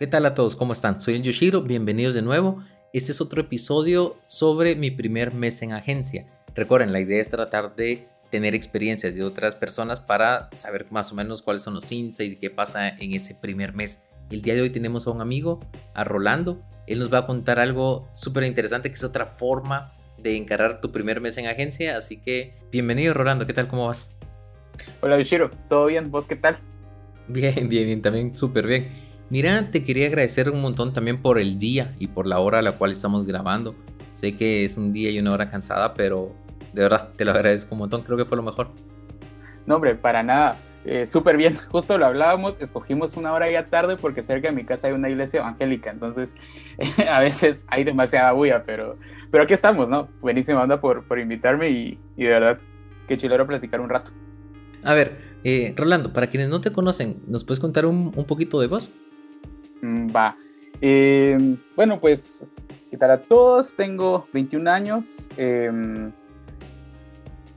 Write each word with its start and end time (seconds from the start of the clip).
¿Qué 0.00 0.06
tal 0.06 0.24
a 0.24 0.32
todos? 0.32 0.56
¿Cómo 0.56 0.72
están? 0.72 0.98
Soy 0.98 1.16
el 1.16 1.22
Yoshiro, 1.22 1.60
bienvenidos 1.60 2.14
de 2.14 2.22
nuevo. 2.22 2.64
Este 2.94 3.12
es 3.12 3.20
otro 3.20 3.42
episodio 3.42 4.16
sobre 4.24 4.74
mi 4.74 4.90
primer 4.90 5.34
mes 5.34 5.60
en 5.60 5.72
agencia. 5.72 6.24
Recuerden, 6.54 6.90
la 6.90 7.00
idea 7.00 7.20
es 7.20 7.28
tratar 7.28 7.76
de 7.76 8.08
tener 8.30 8.54
experiencias 8.54 9.14
de 9.14 9.22
otras 9.22 9.56
personas 9.56 10.00
para 10.00 10.48
saber 10.56 10.86
más 10.88 11.12
o 11.12 11.16
menos 11.16 11.42
cuáles 11.42 11.60
son 11.60 11.74
los 11.74 11.92
insights 11.92 12.32
y 12.32 12.36
qué 12.36 12.48
pasa 12.48 12.88
en 12.88 13.12
ese 13.12 13.34
primer 13.34 13.74
mes. 13.74 14.02
El 14.30 14.40
día 14.40 14.54
de 14.54 14.62
hoy 14.62 14.70
tenemos 14.70 15.06
a 15.06 15.10
un 15.10 15.20
amigo, 15.20 15.60
a 15.92 16.02
Rolando. 16.02 16.62
Él 16.86 16.98
nos 16.98 17.12
va 17.12 17.18
a 17.18 17.26
contar 17.26 17.58
algo 17.58 18.08
súper 18.14 18.44
interesante 18.44 18.88
que 18.88 18.94
es 18.94 19.04
otra 19.04 19.26
forma 19.26 19.92
de 20.16 20.34
encarar 20.34 20.80
tu 20.80 20.92
primer 20.92 21.20
mes 21.20 21.36
en 21.36 21.46
agencia. 21.46 21.98
Así 21.98 22.22
que 22.22 22.54
bienvenido 22.72 23.12
Rolando, 23.12 23.44
¿qué 23.44 23.52
tal? 23.52 23.68
¿Cómo 23.68 23.88
vas? 23.88 24.16
Hola 25.02 25.18
Yoshiro, 25.18 25.50
¿todo 25.68 25.84
bien? 25.84 26.10
¿Vos 26.10 26.26
qué 26.26 26.36
tal? 26.36 26.56
Bien, 27.28 27.68
bien, 27.68 27.84
bien, 27.84 28.00
también 28.00 28.34
súper 28.34 28.66
bien. 28.66 29.09
Mira, 29.30 29.70
te 29.70 29.84
quería 29.84 30.08
agradecer 30.08 30.50
un 30.50 30.60
montón 30.60 30.92
también 30.92 31.22
por 31.22 31.38
el 31.38 31.60
día 31.60 31.94
y 32.00 32.08
por 32.08 32.26
la 32.26 32.40
hora 32.40 32.58
a 32.58 32.62
la 32.62 32.72
cual 32.72 32.90
estamos 32.90 33.24
grabando. 33.24 33.76
Sé 34.12 34.34
que 34.34 34.64
es 34.64 34.76
un 34.76 34.92
día 34.92 35.08
y 35.10 35.20
una 35.20 35.32
hora 35.32 35.48
cansada, 35.48 35.94
pero 35.94 36.34
de 36.72 36.82
verdad 36.82 37.10
te 37.14 37.24
lo 37.24 37.30
agradezco 37.30 37.76
un 37.76 37.78
montón, 37.78 38.02
creo 38.02 38.18
que 38.18 38.24
fue 38.24 38.36
lo 38.36 38.42
mejor. 38.42 38.70
No, 39.66 39.76
hombre, 39.76 39.94
para 39.94 40.24
nada. 40.24 40.56
Eh, 40.84 41.06
Súper 41.06 41.36
bien, 41.36 41.54
justo 41.70 41.96
lo 41.96 42.06
hablábamos, 42.06 42.60
escogimos 42.60 43.16
una 43.16 43.32
hora 43.32 43.48
ya 43.48 43.66
tarde 43.66 43.96
porque 43.96 44.22
cerca 44.22 44.48
de 44.48 44.54
mi 44.54 44.64
casa 44.64 44.88
hay 44.88 44.94
una 44.94 45.08
iglesia 45.08 45.40
evangélica, 45.40 45.90
entonces 45.90 46.34
a 47.08 47.20
veces 47.20 47.64
hay 47.68 47.84
demasiada 47.84 48.32
bulla, 48.32 48.64
pero, 48.64 48.98
pero 49.30 49.44
aquí 49.44 49.54
estamos, 49.54 49.88
¿no? 49.88 50.08
Buenísima 50.20 50.60
onda 50.60 50.80
por, 50.80 51.04
por 51.04 51.20
invitarme 51.20 51.70
y, 51.70 52.00
y 52.16 52.24
de 52.24 52.30
verdad, 52.30 52.58
qué 53.06 53.16
chilero 53.16 53.46
platicar 53.46 53.80
un 53.80 53.90
rato. 53.90 54.10
A 54.82 54.94
ver, 54.94 55.18
eh, 55.44 55.72
Rolando, 55.76 56.12
para 56.12 56.26
quienes 56.26 56.48
no 56.48 56.60
te 56.60 56.72
conocen, 56.72 57.22
¿nos 57.28 57.44
puedes 57.44 57.60
contar 57.60 57.86
un, 57.86 58.12
un 58.16 58.24
poquito 58.24 58.60
de 58.60 58.66
vos? 58.66 58.90
Mm, 59.82 60.14
va. 60.14 60.36
Eh, 60.80 61.56
bueno, 61.76 61.98
pues, 61.98 62.46
¿qué 62.90 62.96
tal 62.96 63.10
a 63.10 63.20
todos? 63.20 63.74
Tengo 63.74 64.26
21 64.32 64.68
años. 64.68 65.28
Eh, 65.36 66.10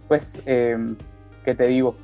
pues, 0.07 0.41
eh, 0.45 0.77
¿qué 1.43 1.55
te 1.55 1.67
digo? 1.67 1.95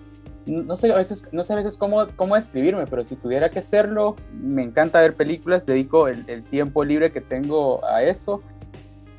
No 0.46 0.76
sé 0.76 0.92
a 0.92 0.98
veces, 0.98 1.26
no 1.32 1.44
sé 1.44 1.54
a 1.54 1.58
veces 1.58 1.78
cómo, 1.78 2.08
cómo 2.16 2.36
describirme, 2.36 2.88
pero 2.88 3.04
si 3.04 3.16
tuviera 3.16 3.50
que 3.50 3.60
hacerlo, 3.60 4.16
me 4.34 4.64
encanta 4.64 5.00
ver 5.00 5.14
películas, 5.14 5.66
dedico 5.66 6.08
el, 6.08 6.24
el 6.28 6.44
tiempo 6.44 6.84
libre 6.84 7.12
que 7.12 7.22
tengo 7.22 7.86
a 7.86 8.02
eso. 8.02 8.42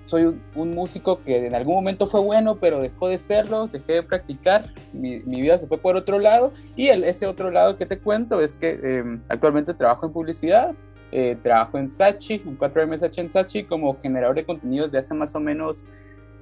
Soy 0.06 0.24
un, 0.24 0.42
un, 0.56 0.70
músico 0.70 1.22
que 1.22 1.46
en 1.46 1.54
algún 1.54 1.76
momento 1.76 2.08
fue 2.08 2.20
bueno, 2.20 2.56
pero 2.56 2.80
dejó 2.80 3.06
de 3.06 3.18
serlo, 3.18 3.68
dejé 3.68 3.92
de 3.92 4.02
practicar, 4.02 4.74
mi, 4.92 5.20
mi 5.20 5.40
vida 5.40 5.56
se 5.56 5.68
fue 5.68 5.78
por 5.78 5.94
otro 5.94 6.18
lado 6.18 6.52
y 6.74 6.88
el, 6.88 7.04
ese 7.04 7.26
otro 7.26 7.52
lado 7.52 7.76
que 7.76 7.86
te 7.86 8.00
cuento 8.00 8.40
es 8.40 8.56
que 8.56 9.20
actualmente 9.28 9.72
trabajo 9.72 10.06
en 10.06 10.12
publicidad, 10.12 10.74
eh, 11.12 11.36
trabajo 11.42 11.78
en 11.78 11.88
Sachi, 11.88 12.42
un 12.44 12.58
4MSH 12.58 13.18
en 13.18 13.30
Sachi 13.30 13.64
como 13.64 13.98
generador 14.00 14.36
de 14.36 14.44
contenidos 14.44 14.92
de 14.92 14.98
hace 14.98 15.14
más 15.14 15.34
o 15.34 15.40
menos, 15.40 15.86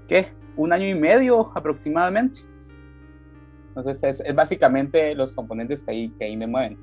¿qué? 0.07 0.29
Un 0.57 0.73
año 0.73 0.87
y 0.87 0.95
medio 0.95 1.51
aproximadamente. 1.55 2.41
Entonces 3.69 4.03
es, 4.03 4.21
es 4.21 4.35
básicamente 4.35 5.15
los 5.15 5.33
componentes 5.33 5.83
que 5.83 5.91
ahí, 5.91 6.09
que 6.19 6.25
ahí 6.25 6.37
me 6.37 6.47
mueven. 6.47 6.79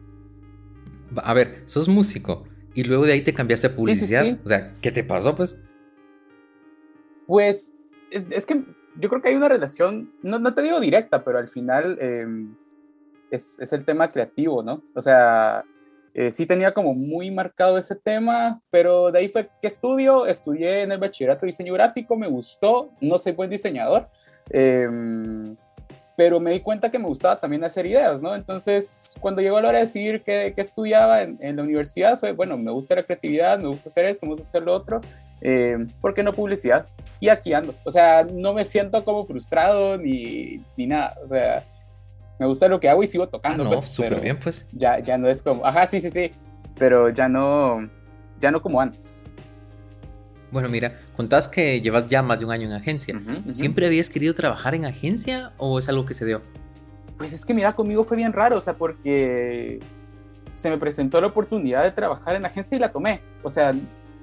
A 1.18 1.34
ver, 1.34 1.64
sos 1.66 1.88
músico 1.88 2.48
y 2.74 2.84
luego 2.84 3.06
de 3.06 3.14
ahí 3.14 3.22
te 3.22 3.34
cambiaste 3.34 3.68
a 3.68 3.76
publicidad. 3.76 4.24
Sí, 4.24 4.30
sí, 4.30 4.36
sí. 4.36 4.42
O 4.44 4.48
sea, 4.48 4.74
¿qué 4.82 4.92
te 4.92 5.04
pasó 5.04 5.36
pues? 5.36 5.60
Pues 7.28 7.74
es, 8.12 8.26
es, 8.30 8.46
que 8.46 8.64
yo 9.00 9.10
creo 9.10 9.22
que 9.22 9.30
hay 9.30 9.36
una 9.36 9.50
relación, 9.50 10.12
no, 10.22 10.40
no 10.40 10.54
te 10.54 10.62
digo 10.62 10.80
directa, 10.80 11.24
pero 11.24 11.38
al 11.38 11.50
final 11.50 11.98
eh, 12.00 12.28
es, 13.32 13.56
es, 13.60 13.74
el 13.74 13.84
tema 13.86 14.10
creativo, 14.10 14.64
¿no? 14.64 14.84
O 14.94 15.02
sea, 15.02 15.66
eh, 16.18 16.32
sí 16.32 16.46
tenía 16.46 16.74
como 16.74 16.94
muy 16.94 17.30
marcado 17.30 17.78
ese 17.78 17.94
tema, 17.94 18.62
pero 18.72 19.12
de 19.12 19.20
ahí 19.20 19.28
fue 19.28 19.50
que 19.62 19.68
estudio, 19.68 20.26
estudié 20.26 20.84
en 20.84 20.94
el 20.94 20.98
bachillerato 20.98 21.46
diseño 21.46 21.74
gráfico, 21.74 22.16
me 22.16 22.28
gustó, 22.28 22.90
no 23.02 23.18
soy 23.18 23.34
buen 23.34 23.50
diseñador, 23.50 24.08
eh, 24.50 24.88
pero 26.16 26.40
me 26.40 26.52
di 26.52 26.62
cuenta 26.62 26.90
que 26.90 27.00
me 27.00 27.08
gustaba 27.08 27.38
también 27.38 27.66
hacer 27.66 27.86
ideas, 27.86 28.22
¿no? 28.22 28.34
Entonces, 28.34 29.14
cuando 29.20 29.42
llegó 29.42 29.60
la 29.60 29.68
hora 29.68 29.80
de 29.80 29.86
decidir 29.88 30.22
qué, 30.22 30.54
qué 30.56 30.62
estudiaba 30.62 31.22
en, 31.22 31.38
en, 31.42 31.58
la 31.58 31.64
universidad, 31.64 32.18
fue, 32.18 32.32
bueno, 32.32 32.58
me 32.58 32.72
gusta 32.72 32.96
la 32.96 33.04
creatividad, 33.04 33.60
me 33.60 33.68
gusta 33.68 33.90
hacer 33.90 34.06
esto, 34.06 34.26
me 34.26 34.32
gusta 34.32 34.48
hacer 34.48 34.64
lo 34.64 34.74
otro, 34.74 35.02
eh, 35.42 35.86
¿por 36.00 36.14
qué 36.14 36.24
no 36.24 36.32
publicidad? 36.32 36.88
Y 37.20 37.28
aquí 37.28 37.54
ando, 37.54 37.76
o 37.84 37.92
sea, 37.92 38.24
no 38.24 38.54
me 38.54 38.64
siento 38.64 39.04
como 39.04 39.26
frustrado 39.26 39.98
ni, 39.98 40.62
ni 40.78 40.88
nada, 40.88 41.18
o 41.22 41.28
sea, 41.28 41.66
me 42.40 42.46
gusta 42.46 42.68
lo 42.68 42.80
que 42.80 42.90
hago 42.90 43.04
y 43.04 43.08
sigo 43.08 43.28
tocando. 43.28 43.64
Ah, 43.64 43.70
no, 43.70 43.76
pues, 43.76 43.90
súper 43.90 44.20
bien, 44.22 44.38
pues. 44.38 44.66
Ya, 44.72 45.00
ya 45.00 45.18
no 45.18 45.28
es 45.28 45.42
como, 45.42 45.66
ajá, 45.66 45.88
sí, 45.88 46.02
sí, 46.02 46.12
sí, 46.12 46.32
pero 46.78 47.10
ya 47.10 47.28
no, 47.28 47.90
ya 48.40 48.52
no 48.52 48.62
como 48.62 48.82
antes. 48.82 49.22
Bueno, 50.52 50.70
mira, 50.70 51.00
contabas 51.16 51.48
que 51.48 51.82
llevas 51.82 52.06
ya 52.06 52.22
más 52.22 52.40
de 52.40 52.46
un 52.46 52.52
año 52.52 52.68
en 52.68 52.74
agencia. 52.74 53.16
Uh 53.16 53.20
-huh, 53.20 53.38
uh 53.38 53.42
-huh. 53.48 53.52
¿Siempre 53.52 53.86
habías 53.86 54.10
querido 54.10 54.34
trabajar 54.34 54.76
en 54.76 54.86
agencia 54.86 55.52
o 55.58 55.80
es 55.80 55.90
algo 55.90 56.06
que 56.06 56.14
se 56.14 56.26
dio? 56.26 56.42
Pues 57.18 57.34
es 57.34 57.46
que 57.46 57.54
mira, 57.54 57.76
conmigo 57.76 58.04
fue 58.04 58.18
bien 58.18 58.34
raro, 58.34 58.58
o 58.58 58.62
sea, 58.62 58.74
porque 58.74 59.80
se 60.54 60.70
me 60.70 60.78
presentó 60.78 61.20
la 61.20 61.28
oportunidad 61.28 61.84
de 61.84 61.92
trabajar 61.92 62.36
en 62.36 62.46
agencia 62.46 62.76
y 62.76 62.80
la 62.80 62.92
tomé. 62.92 63.22
O 63.44 63.50
sea, 63.50 63.74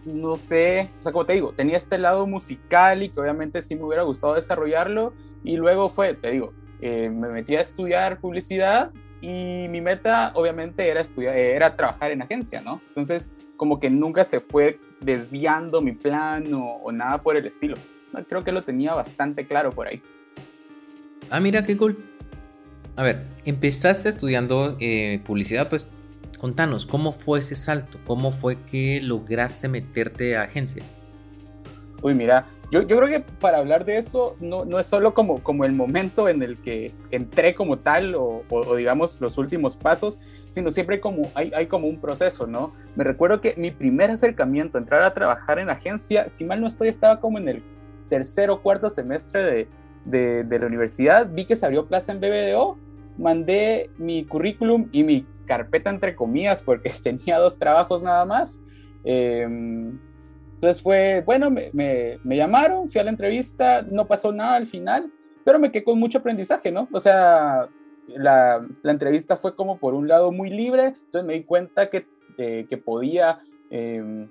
no 0.05 0.37
sé, 0.37 0.91
o 1.01 1.03
sea, 1.03 1.13
como 1.13 1.25
te 1.27 1.35
digo, 1.35 1.53
tenía 1.53 1.77
este 1.77 1.99
lado 1.99 2.27
musical 2.27 3.03
y 3.03 3.09
que 3.11 3.21
obviamente 3.21 3.63
sí 3.63 3.75
me 3.75 3.85
hubiera 3.85 4.03
gustado 4.03 4.35
desarrollarlo. 4.35 5.13
Y 5.45 5.57
luego 5.57 5.89
fue, 5.89 6.15
te 6.15 6.31
digo, 6.31 6.53
eh, 6.83 7.09
me 7.09 7.29
metí 7.29 7.57
a 7.57 7.63
estudiar 7.63 8.21
publicidad 8.21 8.91
y 9.23 9.67
mi 9.71 9.81
meta 9.81 10.33
obviamente 10.35 10.87
era 10.89 11.01
estudiar, 11.01 11.37
era 11.37 11.75
trabajar 11.75 12.11
en 12.11 12.21
agencia, 12.21 12.61
¿no? 12.61 12.83
Entonces, 12.89 13.33
como 13.57 13.81
que 13.81 13.89
nunca 13.89 14.25
se 14.25 14.41
fue 14.41 14.79
desviando 15.01 15.81
mi 15.81 15.93
plan 15.93 16.53
o, 16.53 16.75
o 16.83 16.93
nada 16.93 17.23
por 17.23 17.37
el 17.37 17.47
estilo. 17.47 17.77
Creo 18.29 18.43
que 18.43 18.53
lo 18.53 18.63
tenía 18.63 18.95
bastante 18.95 19.47
claro 19.47 19.71
por 19.71 19.87
ahí. 19.87 20.03
Ah, 21.31 21.41
mira, 21.41 21.65
qué 21.65 21.77
cool. 21.77 21.97
A 22.97 23.03
ver, 23.03 23.23
empezaste 23.45 24.09
estudiando 24.09 24.77
eh, 24.79 25.21
publicidad, 25.25 25.71
pues 25.71 25.89
contanos, 26.39 26.85
¿cómo 26.85 27.13
fue 27.13 27.39
ese 27.39 27.55
salto? 27.55 27.99
¿Cómo 28.05 28.33
fue 28.33 28.59
que 28.71 29.01
lograste 29.01 29.69
meterte 29.69 30.37
a 30.37 30.43
agencia? 30.43 30.83
Uy, 32.03 32.15
mira, 32.15 32.47
yo, 32.73 32.81
yo 32.81 32.97
creo 32.97 33.09
que 33.11 33.21
para 33.21 33.59
hablar 33.59 33.85
de 33.85 33.99
eso 33.99 34.35
no, 34.41 34.65
no, 34.65 34.79
es 34.79 34.87
solo 34.87 35.13
como, 35.13 35.43
como 35.43 35.67
el 35.67 35.73
momento 35.73 36.27
en 36.31 36.43
el 36.43 36.57
que 36.57 36.95
entré 37.11 37.55
como 37.55 37.79
tal 37.81 38.15
o, 38.15 38.45
o, 38.49 38.61
o 38.61 38.77
digamos 38.77 39.21
los 39.21 39.37
últimos 39.37 39.77
pasos, 39.77 40.19
sino 40.49 40.71
siempre 40.71 40.99
como 40.99 41.31
hay, 41.35 41.53
hay, 41.55 41.67
como 41.67 41.87
un 41.87 42.01
proceso, 42.01 42.47
¿no? 42.47 42.73
Me 42.97 43.05
recuerdo 43.05 43.43
que 43.43 43.55
mi 43.59 43.71
primer 43.73 44.11
acercamiento 44.11 44.79
entrar 44.79 45.03
a 45.03 45.13
trabajar 45.13 45.59
en 45.59 45.69
agencia, 45.69 46.31
si 46.31 46.47
mal 46.47 46.63
no 46.63 46.67
estoy, 46.67 46.89
estaba 46.89 47.21
como 47.21 47.37
en 47.37 47.49
el 47.51 47.63
tercer 48.09 48.49
o 48.49 48.63
cuarto 48.63 48.89
semestre 48.89 49.43
de, 49.43 49.69
de, 50.07 50.45
de 50.45 50.59
la 50.59 50.67
universidad, 50.67 51.29
vi 51.31 51.45
que 51.45 51.57
se 51.57 51.67
abrió 51.67 51.87
plaza 51.87 52.13
en 52.13 52.21
BBDO, 52.21 52.79
mandé 53.19 53.91
mi 53.99 54.25
currículum 54.25 54.89
y 54.93 55.05
mi 55.05 55.27
carpeta 55.45 55.91
entre 55.91 56.17
comillas 56.17 56.63
porque 56.63 56.91
tenía 57.03 57.39
dos 57.39 57.59
trabajos 57.59 58.01
nada 58.01 58.25
más. 58.25 58.61
Eh, 59.05 59.47
entonces 60.63 60.81
fue, 60.81 61.23
bueno, 61.27 61.51
me, 61.51 62.21
llamaron, 62.25 62.89
fui 62.89 63.01
a 63.01 63.05
la 63.05 63.11
entrevista, 63.11 63.83
no 63.83 64.07
pasó 64.07 64.31
nada 64.31 64.55
al 64.55 64.69
final, 64.69 65.13
pero 65.45 65.59
me 65.59 65.73
quedé 65.73 65.83
con 65.83 65.99
mucho 65.99 66.19
aprendizaje, 66.19 66.71
¿no? 66.71 66.89
O 66.93 67.01
sea, 67.01 67.69
la, 68.07 68.61
entrevista 68.85 69.37
fue 69.37 69.57
como 69.57 69.81
por 69.81 69.93
un 69.95 70.07
lado 70.07 70.31
muy 70.31 70.51
libre, 70.51 70.95
entonces 71.07 71.25
me 71.25 71.35
di 71.35 71.43
cuenta 71.43 71.91
que, 71.91 72.07
eh, 72.39 72.67
que 72.71 72.77
podía 72.77 73.41
eh, 73.73 74.29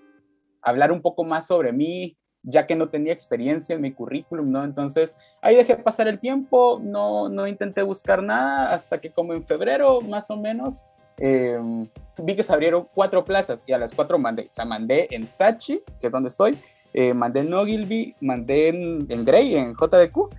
hablar 0.62 0.94
un 0.94 1.02
poco 1.02 1.26
más 1.26 1.48
sobre 1.48 1.74
mí, 1.74 2.16
ya 2.44 2.66
que 2.66 2.78
no 2.78 2.88
tenía 2.88 3.12
experiencia 3.12 3.76
en 3.76 3.82
mi 3.82 3.92
currículum, 3.92 4.50
¿no? 4.50 4.64
Entonces 4.64 5.18
ahí 5.42 5.58
dejé 5.58 5.76
pasar 5.76 6.08
el 6.08 6.22
tiempo, 6.22 6.80
no, 6.82 7.28
no 7.28 7.46
intenté 7.46 7.82
buscar 7.82 8.24
nada 8.24 8.74
hasta 8.74 9.02
que 9.02 9.12
como 9.12 9.34
en 9.34 9.44
febrero 9.44 10.00
más 10.00 10.32
o 10.32 10.38
menos 10.38 10.86
eh, 11.22 11.60
vi 12.18 12.36
que 12.36 12.44
se 12.44 12.52
abrieron 12.52 12.88
cuatro 12.94 13.24
plazas 13.24 13.64
y 13.68 13.74
a 13.74 13.78
las 13.78 13.94
cuatro 13.94 14.18
mandé, 14.18 14.48
o 14.50 14.54
sea, 14.54 14.66
mandé 14.66 15.08
en 15.12 15.28
Sachi, 15.28 15.82
que 16.00 16.08
es 16.08 16.12
donde 16.12 16.30
estoy, 16.30 16.58
eh, 16.94 17.14
mandé 17.14 17.42
en 17.42 17.54
Ogilvy, 17.54 18.16
mandé 18.20 18.70
en, 18.70 19.06
en 19.10 19.24
Grey, 19.24 19.56
en 19.56 19.74
JDQ, 19.76 20.30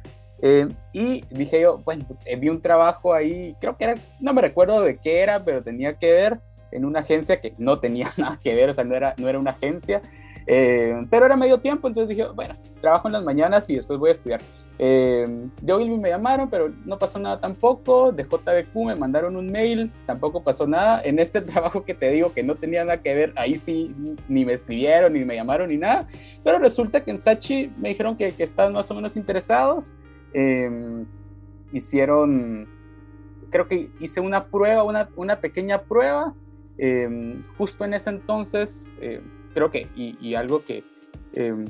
eh, 0.45 0.69
y 0.93 1.25
dije 1.31 1.61
yo, 1.61 1.79
bueno, 1.79 2.05
eh, 2.25 2.35
vi 2.35 2.49
un 2.49 2.61
trabajo 2.61 3.15
ahí, 3.15 3.55
creo 3.61 3.77
que 3.77 3.85
era, 3.85 3.95
no 4.21 4.35
me 4.35 4.43
recuerdo 4.43 4.81
de 4.83 4.99
qué 4.99 5.21
era, 5.21 5.45
pero 5.45 5.63
tenía 5.63 5.97
que 5.99 6.13
ver 6.13 6.41
en 6.73 6.85
una 6.85 7.01
agencia 7.01 7.41
que 7.41 7.55
no 7.59 7.79
tenía 7.79 8.11
nada 8.17 8.41
que 8.43 8.55
ver, 8.55 8.69
o 8.69 8.73
sea, 8.73 8.83
no 8.83 8.97
era, 8.97 9.15
no 9.19 9.29
era 9.29 9.39
una 9.39 9.53
agencia, 9.53 10.03
eh, 10.49 10.95
pero 11.11 11.27
era 11.27 11.37
medio 11.37 11.61
tiempo, 11.61 11.87
entonces 11.87 12.17
dije, 12.17 12.29
bueno, 12.35 12.57
trabajo 12.81 13.07
en 13.07 13.13
las 13.13 13.23
mañanas 13.23 13.71
y 13.71 13.77
después 13.77 14.01
voy 14.01 14.09
a 14.09 14.13
estudiar. 14.13 14.41
Eh, 14.79 15.49
Ogilvy 15.69 15.97
me 15.97 16.09
llamaron, 16.09 16.49
pero 16.51 16.73
no 16.85 16.99
pasó 16.99 17.19
nada 17.19 17.41
tampoco. 17.41 18.13
De 18.13 18.25
JBQ 18.25 18.75
me 18.87 18.97
mandaron 18.97 19.37
un 19.37 19.51
mail, 19.51 19.91
tampoco 20.07 20.43
pasó 20.43 20.67
nada. 20.67 21.03
En 21.05 21.19
este 21.19 21.41
trabajo 21.43 21.85
que 21.85 21.95
te 21.95 22.11
digo 22.11 22.33
que 22.33 22.43
no 22.43 22.55
tenía 22.55 22.85
nada 22.85 23.01
que 23.03 23.15
ver, 23.15 23.33
ahí 23.37 23.57
sí 23.57 23.95
ni 24.29 24.45
me 24.45 24.55
escribieron, 24.55 25.13
ni 25.13 25.25
me 25.25 25.37
llamaron, 25.37 25.69
ni 25.69 25.77
nada. 25.77 26.09
Pero 26.43 26.59
resulta 26.59 27.05
que 27.05 27.11
en 27.11 27.19
Sachi 27.19 27.73
me 27.79 27.91
dijeron 27.91 28.17
que, 28.17 28.33
que 28.33 28.43
estaban 28.43 28.73
más 28.73 28.91
o 28.91 28.95
menos 28.95 29.17
interesados. 29.17 29.95
Eh, 30.35 31.05
hicieron, 31.73 32.69
creo 33.51 33.67
que 33.67 33.91
hice 33.99 34.21
una 34.21 34.47
prueba, 34.47 34.85
una, 34.85 35.09
una 35.17 35.41
pequeña 35.41 35.83
prueba 35.83 36.35
em, 36.79 37.43
justo 37.57 37.85
en 37.85 37.95
ese 37.95 38.11
entonces, 38.11 38.95
eh, 39.01 39.21
creo 39.55 39.71
que, 39.71 39.89
y, 39.97 40.35
algo 40.35 40.63
em, 41.35 41.67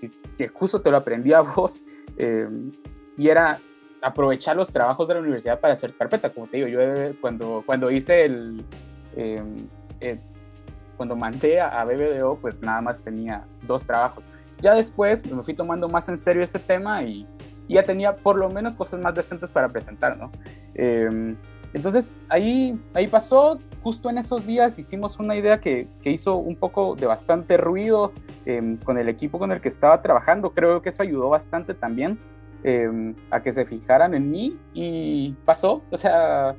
que, 0.00 0.10
que, 0.36 0.48
justo 0.48 0.80
te 0.80 0.90
lo 0.90 0.96
aprendí 0.96 1.32
a 1.32 1.40
vos, 1.56 1.84
em, 2.16 2.72
y 3.16 3.28
era 3.28 3.60
aprovechar 4.00 4.56
los 4.56 4.72
trabajos 4.72 5.06
de 5.06 5.14
la 5.14 5.20
universidad 5.20 5.60
para 5.60 5.74
hacer 5.74 5.94
carpeta. 5.94 6.30
Como 6.30 6.46
te 6.46 6.58
digo, 6.58 6.68
yo 6.68 6.80
cuando, 7.20 7.62
cuando 7.64 7.90
hice 7.90 8.24
el, 8.24 8.64
cuando 10.96 11.16
mandé 11.16 11.60
a, 11.60 11.84
BBDO, 11.84 12.36
pues 12.36 12.60
nada 12.62 12.80
más 12.80 13.00
tenía 13.00 13.44
dos 13.62 13.86
trabajos. 13.86 14.24
Ya 14.60 14.74
después 14.74 15.24
me 15.26 15.42
fui 15.42 15.54
tomando 15.54 15.88
más 15.88 16.08
en 16.08 16.16
serio 16.16 16.42
ese 16.42 16.58
tema 16.58 17.02
y, 17.02 17.26
ya 17.68 17.84
tenía 17.84 18.14
por 18.16 18.36
lo 18.36 18.50
menos 18.50 18.76
cosas 18.76 19.00
más 19.00 19.14
decentes 19.14 19.50
para 19.50 19.68
presentar, 19.68 20.18
¿no? 20.18 20.30
Em, 21.72 21.78
entonces 21.78 22.16
ahí, 22.28 22.78
ahí 22.94 23.06
pasó, 23.08 23.58
justo 23.82 24.10
en 24.10 24.18
esos 24.18 24.46
días 24.46 24.78
hicimos 24.78 25.18
una 25.18 25.34
idea 25.36 25.60
que, 25.60 25.88
que 26.02 26.10
hizo 26.10 26.36
un 26.36 26.56
poco 26.56 26.94
de 26.94 27.06
bastante 27.06 27.56
ruido 27.56 28.12
em, 28.44 28.76
con 28.78 28.98
el 28.98 29.08
equipo 29.08 29.38
con 29.38 29.52
el 29.52 29.60
que 29.60 29.68
estaba 29.68 30.00
trabajando, 30.02 30.52
creo 30.52 30.82
que 30.82 30.90
eso 30.90 31.02
ayudó 31.02 31.28
bastante 31.28 31.74
también 31.74 32.18
em, 32.62 33.14
a 33.30 33.42
que 33.42 33.52
se 33.52 33.64
fijaran 33.64 34.14
en 34.14 34.30
mí 34.30 34.58
y 34.72 35.32
pasó, 35.44 35.82
o 35.90 35.96
sea, 35.96 36.56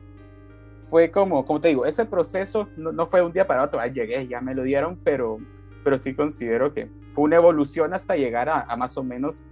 fue 0.89 1.09
como, 1.09 1.45
como 1.45 1.59
te 1.59 1.69
digo, 1.69 1.85
ese 1.85 2.05
proceso 2.05 2.67
no, 2.77 2.91
no 2.91 3.05
fue 3.05 3.21
un 3.23 3.31
día 3.31 3.47
para 3.47 3.63
otro, 3.63 3.79
ahí 3.79 3.91
llegué, 3.91 4.27
ya 4.27 4.41
me 4.41 4.53
lo 4.53 4.63
dieron, 4.63 4.99
pero, 5.03 5.37
pero 5.83 5.97
sí 5.97 6.13
considero 6.13 6.73
que 6.73 6.89
fue 7.13 7.23
una 7.25 7.37
evolución 7.37 7.93
hasta 7.93 8.15
llegar 8.15 8.49
a, 8.49 8.75
más 8.75 8.97
o 8.97 9.03
menos 9.03 9.45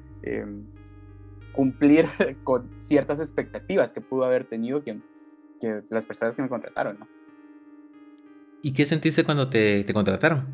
cumplir 1.52 2.06
con 2.44 2.69
ciertas 2.80 3.19
expectativas 3.19 3.92
que 3.92 4.02
pudo 4.02 4.24
haber 4.24 4.46
tenido 4.46 4.84
que, 4.84 5.00
que 5.62 5.84
las 5.90 6.06
personas 6.06 6.36
que 6.36 6.42
me 6.42 6.50
contrataron, 6.50 6.98
¿no? 7.00 7.08
¿Y 8.63 8.74
qué 8.74 8.86
sentiste 8.86 9.24
cuando 9.24 9.50
te, 9.50 9.84
te, 9.84 9.94
contrataron? 9.94 10.46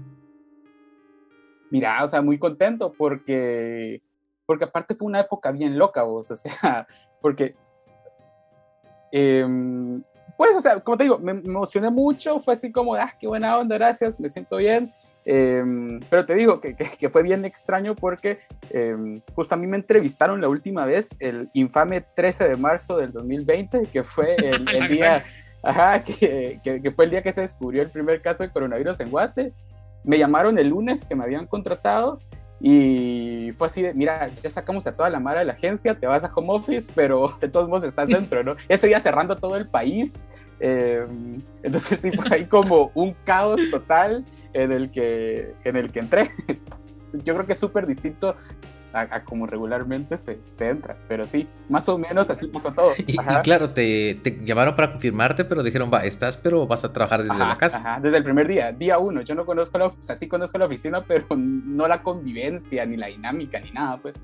Mira, 1.72 2.04
o 2.04 2.08
sea, 2.08 2.22
muy 2.22 2.38
contento 2.38 2.94
porque, 2.94 4.02
porque 4.46 4.66
aparte 4.66 4.96
fue 4.96 5.08
una 5.08 5.22
época 5.22 5.52
bien 5.52 5.78
loca, 5.78 6.04
vos, 6.04 6.30
o 6.32 6.36
sea, 6.36 6.88
porque, 7.22 7.56
em, 9.12 9.96
pues, 10.38 10.56
o 10.56 10.62
sea, 10.62 10.80
como 10.80 10.98
te 10.98 11.04
digo, 11.04 11.18
me 11.18 11.32
emocioné 11.32 11.90
mucho, 11.90 12.40
fue 12.40 12.54
así 12.54 12.72
como, 12.72 12.96
ah, 12.96 13.14
qué 13.20 13.28
buena 13.28 13.58
onda, 13.58 13.78
gracias, 13.78 14.20
me 14.20 14.30
siento 14.30 14.58
bien, 14.58 14.94
Em, 15.30 16.00
pero 16.10 16.26
te 16.26 16.36
digo 16.36 16.62
que, 16.62 16.74
que, 16.74 17.10
fue 17.10 17.22
bien 17.22 17.44
extraño 17.44 17.98
porque 17.98 18.40
eh, 18.70 19.20
justo 19.36 19.56
a 19.56 19.58
mí 19.58 19.68
me 19.68 19.76
entrevistaron 19.76 20.40
la 20.40 20.48
última 20.48 20.86
vez 20.86 21.10
el 21.20 21.50
infame 21.52 22.00
13 22.00 22.48
de 22.48 22.56
marzo 22.56 22.96
del 22.96 23.12
2020, 23.12 23.88
que 23.92 24.06
fue 24.06 24.38
el, 24.38 24.88
día, 24.88 25.26
ajá, 25.62 26.02
que, 26.02 26.62
que, 26.64 26.92
fue 26.92 27.04
el 27.04 27.12
día 27.12 27.22
que 27.22 27.34
se 27.34 27.42
descubrió 27.42 27.82
el 27.82 27.90
primer 27.90 28.22
caso 28.22 28.44
de 28.44 28.52
coronavirus 28.52 29.02
en 29.02 29.12
Guate. 29.12 29.52
Me 30.06 30.18
llamaron 30.18 30.58
el 30.60 30.70
lunes 30.70 31.06
que 31.06 31.14
me 31.14 31.26
habían 31.26 31.46
contratado 31.46 32.20
y 32.62 33.52
fue 33.58 33.68
así 33.68 33.82
de, 33.82 33.94
mira, 33.94 34.30
ya 34.30 34.50
sacamos 34.50 34.88
a 34.88 34.96
toda 34.96 35.10
la 35.10 35.20
mara 35.20 35.42
de 35.42 35.46
la 35.46 35.54
agencia, 35.54 35.94
te 35.94 36.08
vas 36.08 36.24
a 36.24 36.32
home 36.34 36.54
office, 36.54 36.90
pero 36.96 37.36
de 37.42 37.50
todos 37.50 37.68
modos 37.68 37.84
estás 37.84 38.08
dentro, 38.08 38.46
¿no? 38.46 38.56
Ese 38.70 38.88
día 38.88 39.02
cerrando 39.02 39.36
todo 39.36 39.58
el 39.58 39.68
país. 39.68 40.26
Em, 40.62 41.42
entonces 41.64 42.00
sí, 42.00 42.12
fue 42.12 42.34
ahí 42.34 42.46
como 42.46 42.92
un 42.96 43.14
caos 43.26 43.60
total 43.70 44.24
en 44.54 44.72
el 44.72 44.92
que, 44.92 45.56
en 45.64 45.76
el 45.76 45.92
que 45.92 46.00
entré. 46.00 46.32
Yo 47.24 47.34
creo 47.34 47.46
que 47.46 47.54
es 47.54 47.60
súper 47.60 47.88
distinto 47.88 48.36
a, 48.94 49.24
como 49.24 49.46
regularmente 49.46 50.18
se, 50.18 50.40
se, 50.52 50.70
entra, 50.70 50.98
pero 51.08 51.28
sí, 51.28 51.48
más 51.70 51.88
o 51.90 51.98
menos 51.98 52.30
así 52.30 52.48
puso 52.48 52.72
todo. 52.74 52.94
Y, 53.06 53.16
claro, 53.44 53.70
te, 53.70 54.16
te, 54.24 54.44
llamaron 54.44 54.76
para 54.76 54.92
confirmarte, 54.92 55.46
pero 55.46 55.62
dijeron, 55.62 55.92
va, 55.94 56.06
estás, 56.06 56.38
pero 56.38 56.66
vas 56.66 56.84
a 56.84 56.92
trabajar 56.92 57.22
desde 57.22 57.38
la 57.38 57.58
casa. 57.58 57.78
Ajá, 57.78 58.00
desde 58.00 58.18
el 58.18 58.24
primer 58.24 58.48
día, 58.48 58.72
día 58.72 58.98
uno. 58.98 59.22
Yo 59.22 59.36
no 59.36 59.46
conozco 59.46 59.78
la, 59.78 59.88
o 59.88 59.96
sea, 60.00 60.16
sí 60.16 60.28
conozco 60.28 60.58
la 60.58 60.66
oficina, 60.66 61.04
pero 61.06 61.28
no 61.36 61.88
la 61.88 62.02
convivencia, 62.02 62.86
ni 62.86 62.98
la 62.98 63.08
dinámica, 63.08 63.60
ni 63.60 63.72
nada, 63.72 63.98
pues. 63.98 64.22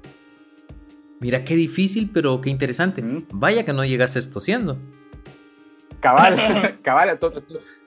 Mira 1.19 1.45
qué 1.45 1.55
difícil, 1.55 2.09
pero 2.11 2.41
qué 2.41 2.49
interesante. 2.49 3.03
Vaya 3.31 3.63
que 3.63 3.73
no 3.73 3.85
llegaste 3.85 4.21
siendo 4.21 4.77
Cabal, 6.03 6.35
cabal, 6.83 7.17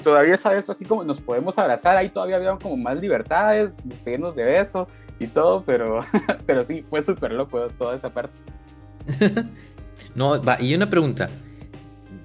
todavía 0.02 0.38
sabes 0.38 0.70
así 0.70 0.86
como 0.86 1.04
nos 1.04 1.20
podemos 1.20 1.58
abrazar, 1.58 1.98
ahí 1.98 2.08
todavía 2.08 2.36
había 2.36 2.56
como 2.56 2.74
más 2.74 2.98
libertades, 2.98 3.74
despedirnos 3.84 4.34
de 4.34 4.42
beso 4.42 4.88
y 5.20 5.26
todo, 5.26 5.62
pero, 5.66 6.00
pero 6.46 6.64
sí, 6.64 6.82
fue 6.88 7.02
súper 7.02 7.32
loco 7.32 7.68
toda 7.78 7.94
esa 7.94 8.08
parte. 8.08 8.32
no, 10.14 10.42
va, 10.42 10.56
y 10.58 10.74
una 10.74 10.88
pregunta. 10.88 11.28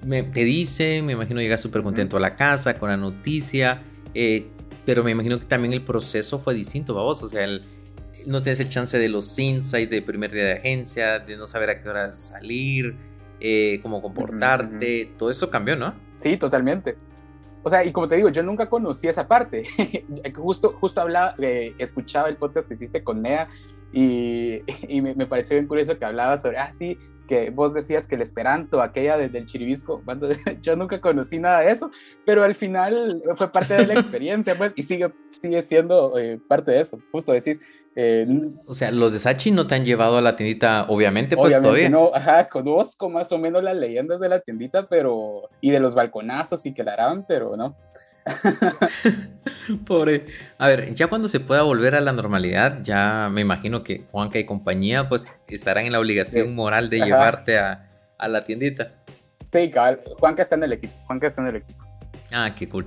Me, 0.02 0.22
te 0.22 0.44
dice, 0.44 1.02
me 1.02 1.12
imagino 1.12 1.42
llegas 1.42 1.60
súper 1.60 1.82
contento 1.82 2.16
a 2.16 2.20
la 2.20 2.36
casa 2.36 2.78
con 2.78 2.88
la 2.88 2.96
noticia, 2.96 3.82
eh, 4.14 4.46
pero 4.86 5.04
me 5.04 5.10
imagino 5.10 5.38
que 5.38 5.44
también 5.44 5.74
el 5.74 5.82
proceso 5.82 6.38
fue 6.38 6.54
distinto, 6.54 6.94
vos, 6.94 7.22
o 7.22 7.28
sea, 7.28 7.46
no 8.24 8.40
tienes 8.40 8.60
el 8.60 8.70
chance 8.70 8.98
de 8.98 9.10
los 9.10 9.38
insights 9.38 9.90
de 9.90 10.00
primer 10.00 10.32
día 10.32 10.44
de 10.44 10.52
agencia, 10.54 11.18
de 11.18 11.36
no 11.36 11.46
saber 11.46 11.68
a 11.68 11.82
qué 11.82 11.88
hora 11.90 12.12
salir, 12.12 12.96
eh, 13.44 13.80
cómo 13.82 14.00
comportarte, 14.00 15.12
todo 15.18 15.28
eso 15.28 15.50
cambió, 15.50 15.74
¿no? 15.74 15.94
Sí, 16.16 16.36
totalmente. 16.36 16.96
O 17.64 17.70
sea, 17.70 17.84
y 17.84 17.90
como 17.90 18.06
te 18.06 18.14
digo, 18.14 18.28
yo 18.28 18.44
nunca 18.44 18.68
conocí 18.68 19.08
esa 19.08 19.26
parte. 19.26 19.64
justo, 20.36 20.76
justo 20.80 21.00
hablaba, 21.00 21.34
eh, 21.38 21.74
escuchaba 21.78 22.28
el 22.28 22.36
podcast 22.36 22.68
que 22.68 22.74
hiciste 22.74 23.02
con 23.02 23.20
Nea 23.20 23.48
y, 23.92 24.62
y 24.88 25.00
me, 25.00 25.26
pareció 25.26 25.56
bien 25.56 25.66
curioso 25.66 25.98
que 25.98 26.04
hablaba 26.04 26.38
sobre, 26.38 26.58
ah, 26.58 26.70
sí, 26.72 26.98
que 27.26 27.50
vos 27.50 27.74
decías 27.74 28.06
que 28.06 28.14
el 28.14 28.22
esperanto, 28.22 28.80
aquella 28.80 29.16
desde 29.16 29.38
el 29.38 29.46
chiribisco, 29.46 30.02
yo 30.62 30.76
nunca 30.76 31.00
conocí 31.00 31.40
nada 31.40 31.60
de 31.60 31.72
eso, 31.72 31.90
pero 32.24 32.44
al 32.44 32.54
final 32.54 33.22
fue 33.34 33.50
parte 33.50 33.74
de 33.74 33.86
la 33.88 33.94
experiencia, 33.94 34.54
pues, 34.56 34.72
y 34.76 34.84
sigue, 34.84 35.12
sigue 35.30 35.62
siendo 35.62 36.16
eh, 36.16 36.40
parte 36.46 36.70
de 36.70 36.80
eso. 36.80 37.00
Justo 37.10 37.32
decís, 37.32 37.60
o 38.66 38.74
sea, 38.74 38.90
los 38.90 39.12
de 39.12 39.18
Sachi 39.18 39.50
no 39.50 39.66
te 39.66 39.74
han 39.74 39.84
llevado 39.84 40.16
a 40.16 40.22
la 40.22 40.34
tiendita, 40.34 40.86
obviamente, 40.88 41.36
pues 41.36 41.60
todavía. 41.60 41.90
No, 41.90 42.10
ajá, 42.14 42.46
conozco 42.46 43.10
más 43.10 43.30
o 43.32 43.38
menos 43.38 43.62
las 43.62 43.76
leyendas 43.76 44.18
de 44.20 44.28
la 44.28 44.40
tiendita, 44.40 44.86
pero. 44.88 45.50
y 45.60 45.70
de 45.70 45.80
los 45.80 45.94
balconazos 45.94 46.64
y 46.64 46.72
que 46.72 46.84
la 46.84 46.94
harán, 46.94 47.26
pero 47.26 47.56
no. 47.56 47.76
Pobre. 49.86 50.26
A 50.56 50.68
ver, 50.68 50.94
ya 50.94 51.08
cuando 51.08 51.28
se 51.28 51.40
pueda 51.40 51.62
volver 51.62 51.94
a 51.94 52.00
la 52.00 52.12
normalidad, 52.12 52.78
ya 52.82 53.28
me 53.30 53.40
imagino 53.40 53.82
que 53.82 54.04
Juanca 54.10 54.38
y 54.38 54.44
compañía, 54.44 55.08
pues 55.08 55.26
estarán 55.48 55.86
en 55.86 55.92
la 55.92 56.00
obligación 56.00 56.54
moral 56.54 56.88
de 56.88 57.00
llevarte 57.00 57.58
a, 57.58 57.90
a, 58.16 58.28
la 58.28 58.44
tiendita. 58.44 58.92
Sí, 59.52 59.70
cabal. 59.70 60.00
Juanca 60.18 60.42
está 60.42 60.54
en 60.54 60.62
el 60.62 60.72
equipo. 60.72 60.94
Juanca 61.06 61.26
está 61.26 61.42
en 61.42 61.48
el 61.48 61.56
equipo. 61.56 61.84
Ah, 62.30 62.54
qué 62.56 62.68
cool. 62.68 62.86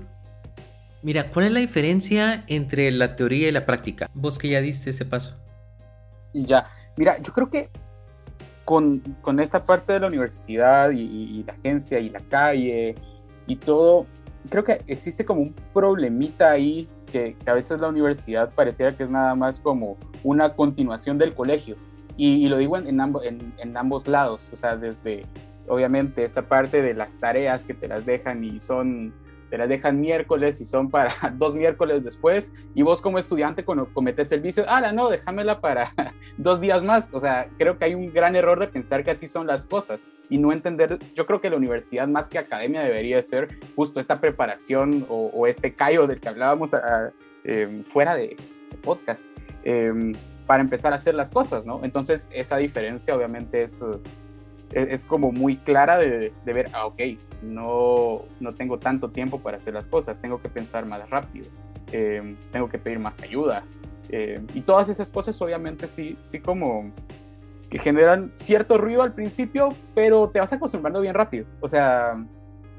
Mira, 1.06 1.30
¿cuál 1.30 1.46
es 1.46 1.52
la 1.52 1.60
diferencia 1.60 2.44
entre 2.48 2.90
la 2.90 3.16
teoría 3.16 3.47
y 3.47 3.52
la 3.52 3.64
práctica? 3.64 4.09
Vos 4.16 4.40
que 4.40 4.50
ya 4.50 4.59
diste 4.59 4.90
ese 4.90 5.06
paso. 5.06 5.35
Ya, 6.33 6.66
mira, 6.97 7.21
yo 7.21 7.31
creo 7.31 7.47
que 7.47 7.69
con, 8.64 9.02
con 9.21 9.40
esta 9.40 9.64
parte 9.64 9.94
de 9.94 10.00
la 10.00 10.07
universidad 10.07 10.90
y, 10.90 11.44
la 11.44 11.54
agencia 11.54 12.00
y 12.00 12.09
la 12.09 12.21
calle 12.21 12.95
y 13.45 13.56
todo, 13.56 14.07
creo 14.50 14.64
que 14.64 14.81
existe 14.88 15.26
como 15.26 15.42
un 15.42 15.54
problemita 15.76 16.50
ahí 16.50 16.90
que, 17.12 17.38
a 17.45 17.54
veces 17.54 17.80
la 17.80 17.90
universidad 17.90 18.52
pareciera 18.56 18.97
que 18.97 19.04
es 19.04 19.09
nada 19.12 19.35
más 19.35 19.59
como 19.59 19.97
una 20.24 20.56
continuación 20.56 21.19
del 21.19 21.35
colegio. 21.35 21.76
Y, 22.18 22.47
lo 22.47 22.57
digo 22.57 22.78
en, 22.78 23.00
en, 23.00 23.54
en 23.59 23.78
ambos 23.78 24.07
lados, 24.07 24.50
o 24.52 24.57
sea, 24.57 24.76
desde 24.76 25.28
obviamente 25.68 26.24
esta 26.24 26.42
parte 26.42 26.81
de 26.81 26.95
las 26.95 27.19
tareas 27.19 27.64
que 27.64 27.76
te 27.76 27.88
las 27.88 28.07
dejan 28.07 28.44
y 28.44 28.59
son 28.59 29.14
te 29.49 29.57
las 29.57 29.69
dejan 29.69 29.99
miércoles 29.99 30.59
y 30.61 30.66
son 30.66 30.90
para 30.90 31.11
dos 31.37 31.56
miércoles 31.56 32.04
después, 32.04 32.54
y 32.73 32.81
vos 32.83 33.02
como 33.02 33.18
estudiante 33.18 33.64
cuando 33.64 33.94
cometes 33.94 34.31
el 34.31 34.42
vicio, 34.42 34.66
ah, 34.68 34.92
no, 34.92 35.09
déjamela 35.09 35.61
para 35.61 35.90
dos 36.37 36.59
días 36.61 36.83
más. 36.83 37.14
O 37.14 37.19
sea, 37.19 37.49
creo 37.57 37.78
que 37.78 37.85
hay 37.85 37.95
un 37.95 38.14
gran 38.14 38.35
error 38.35 38.59
de 38.59 38.68
pensar 38.68 39.04
que 39.04 39.11
así 39.11 39.28
son 39.28 39.47
las 39.47 39.66
cosas 39.66 40.04
y 40.30 40.37
no 40.37 40.52
entender, 40.52 40.99
yo 41.14 41.25
creo 41.25 41.42
que 41.42 41.49
la 41.49 41.57
universidad 41.57 42.07
más 42.07 42.30
que 42.30 42.40
academia 42.40 42.81
debería 42.81 43.21
ser 43.21 43.59
justo 43.75 43.99
esta 43.99 44.19
preparación 44.19 45.06
o, 45.09 45.45
este 45.47 45.73
callo 45.75 46.07
del 46.07 46.19
que 46.19 46.30
hablábamos 46.30 46.71
em, 47.44 47.83
fuera 47.83 48.16
de, 48.16 48.35
podcast. 48.81 49.23
Em, 49.64 50.14
para 50.45 50.61
empezar 50.61 50.94
a 50.94 50.97
hacer 50.97 51.16
las 51.16 51.31
cosas, 51.31 51.66
¿no? 51.66 51.81
Entonces, 51.83 52.30
esa 52.31 52.57
diferencia 52.57 53.16
obviamente 53.16 53.64
es, 53.64 53.81
es, 54.72 55.06
como 55.06 55.31
muy 55.31 55.57
clara 55.57 55.98
de, 55.98 56.31
ver, 56.45 56.69
ah, 56.74 56.86
ok, 56.86 57.02
no, 57.42 58.22
no 58.40 58.54
tengo 58.54 58.80
tanto 58.80 59.10
tiempo 59.10 59.40
para 59.40 59.57
hacer 59.57 59.74
las 59.74 59.88
cosas, 59.88 60.19
tengo 60.22 60.42
que 60.42 60.50
pensar 60.50 60.86
más 60.86 61.10
rápido, 61.10 61.48
eh, 61.92 62.36
tengo 62.52 62.69
que 62.69 62.78
pedir 62.78 63.00
más 63.00 63.22
ayuda. 63.22 63.64
Eh, 64.10 64.42
y 64.54 64.62
todas 64.62 64.90
esas 64.90 65.10
cosas 65.12 65.42
obviamente 65.42 65.88
sí, 65.88 66.18
sí 66.24 66.40
como 66.40 66.92
que 67.69 67.80
generan 67.80 68.31
cierto 68.36 68.78
ruido 68.78 69.02
al 69.02 69.14
principio, 69.14 69.69
pero 69.94 70.30
te 70.30 70.40
vas 70.40 70.54
acostumbrando 70.54 71.02
bien 71.02 71.14
rápido. 71.14 71.45
O 71.62 71.68
sea, 71.68 72.24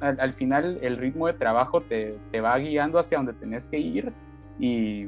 al, 0.01 0.33
final 0.35 0.79
el 0.83 0.97
ritmo 0.97 1.27
de 1.27 1.33
trabajo 1.33 1.81
te, 1.81 2.19
te, 2.31 2.41
va 2.41 2.57
guiando 2.59 2.99
hacia 2.99 3.19
donde 3.19 3.33
tenés 3.33 3.69
que 3.69 3.79
ir 3.79 4.13
y, 4.59 5.07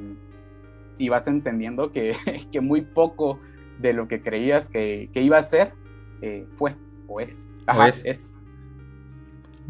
y 0.99 1.09
vas 1.09 1.27
entendiendo 1.29 1.93
que, 1.93 2.15
que, 2.53 2.61
muy 2.61 2.83
poco 2.83 3.39
de 3.79 3.93
lo 3.93 4.09
que 4.09 4.23
creías 4.23 4.69
que, 4.69 5.11
que 5.13 5.23
iba 5.23 5.39
a 5.39 5.43
ser 5.43 5.73
eh, 6.23 6.47
fue 6.57 6.75
o 7.07 7.21
es. 7.21 7.57
Ajá, 7.67 7.89
es. 7.89 8.35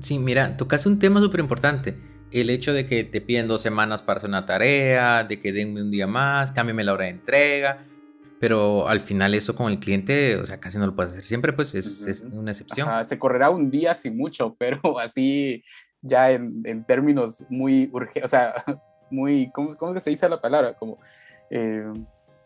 Sí, 0.00 0.18
mira, 0.18 0.56
tocaste 0.56 0.88
un 0.88 0.98
tema 0.98 1.20
súper 1.20 1.40
importante, 1.40 1.96
el 2.30 2.50
hecho 2.50 2.72
de 2.72 2.86
que 2.86 3.04
te 3.04 3.20
piden 3.20 3.48
dos 3.48 3.62
semanas 3.62 4.02
para 4.02 4.18
hacer 4.18 4.28
una 4.28 4.46
tarea, 4.46 5.24
de 5.24 5.40
que 5.40 5.52
denme 5.52 5.82
un 5.82 5.90
día 5.90 6.06
más, 6.06 6.52
cámbiame 6.52 6.84
la 6.84 6.92
hora 6.92 7.04
de 7.04 7.10
entrega, 7.10 7.84
pero 8.38 8.88
al 8.88 9.00
final 9.00 9.34
eso 9.34 9.54
con 9.54 9.72
el 9.72 9.80
cliente, 9.80 10.36
o 10.36 10.46
sea, 10.46 10.60
casi 10.60 10.78
no 10.78 10.86
lo 10.86 10.94
puedes 10.94 11.12
hacer 11.12 11.24
siempre, 11.24 11.52
pues 11.52 11.74
es, 11.74 12.24
una 12.30 12.52
excepción. 12.52 12.88
se 13.04 13.18
correrá 13.18 13.50
un 13.50 13.70
día 13.70 13.94
si 13.94 14.10
mucho, 14.10 14.54
pero 14.58 14.98
así 14.98 15.64
ya 16.00 16.30
en, 16.30 16.84
términos 16.84 17.44
muy 17.48 17.90
urgentes, 17.92 18.24
o 18.24 18.28
sea, 18.28 18.54
muy, 19.10 19.50
¿cómo, 19.52 19.76
¿cómo, 19.76 19.98
se 19.98 20.10
dice 20.10 20.28
la 20.28 20.40
palabra? 20.40 20.74
Como, 20.74 20.98
eh, 21.50 21.84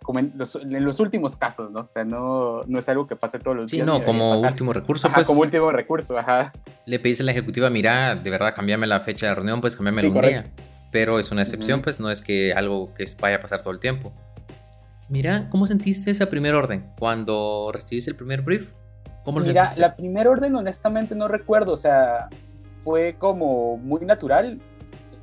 como 0.02 0.18
en 0.18 0.32
los, 0.36 0.54
últimos 1.00 1.36
casos, 1.36 1.70
¿no? 1.70 1.80
O 1.80 1.88
sea, 1.88 2.04
no, 2.04 2.64
no 2.64 2.78
es 2.78 2.88
algo 2.88 3.06
que 3.06 3.16
pase 3.16 3.38
todos 3.38 3.56
los 3.56 3.70
días. 3.70 3.84
Sí, 3.84 3.86
no, 3.86 4.04
como 4.04 4.40
último 4.40 4.72
recurso, 4.72 5.08
ajá, 5.08 5.16
pues. 5.16 5.26
como 5.26 5.40
último 5.40 5.70
recurso, 5.70 6.18
ajá. 6.18 6.52
Le 6.86 6.98
pedís 6.98 7.20
a 7.20 7.24
la 7.24 7.32
ejecutiva, 7.32 7.70
mira, 7.70 8.14
de 8.14 8.30
verdad, 8.30 8.54
cambiame 8.54 8.86
la 8.86 9.00
fecha 9.00 9.28
de 9.28 9.34
reunión, 9.34 9.60
pues 9.60 9.76
cambiame 9.76 10.06
un 10.06 10.20
día. 10.20 10.46
Pero 10.90 11.18
es 11.18 11.30
una 11.30 11.42
excepción, 11.42 11.80
pues 11.80 12.00
no 12.00 12.10
es 12.10 12.20
que 12.20 12.52
algo 12.52 12.92
que 12.92 13.06
vaya 13.20 13.36
a 13.36 13.40
pasar 13.40 13.62
todo 13.62 13.72
el 13.72 13.80
tiempo. 13.80 14.12
Mira, 15.08 15.48
¿cómo 15.50 15.66
sentiste 15.66 16.10
esa 16.10 16.26
primera 16.26 16.56
orden 16.56 16.86
cuando 16.98 17.70
recibiste 17.72 18.10
el 18.10 18.16
primer 18.16 18.42
brief? 18.42 18.72
¿Cómo 19.24 19.40
lo 19.40 19.46
Mira, 19.46 19.72
la 19.76 19.94
primera 19.94 20.30
orden 20.30 20.54
honestamente 20.56 21.14
no 21.14 21.28
recuerdo, 21.28 21.72
o 21.72 21.76
sea, 21.76 22.28
fue 22.82 23.16
como 23.18 23.76
muy 23.76 24.04
natural. 24.04 24.60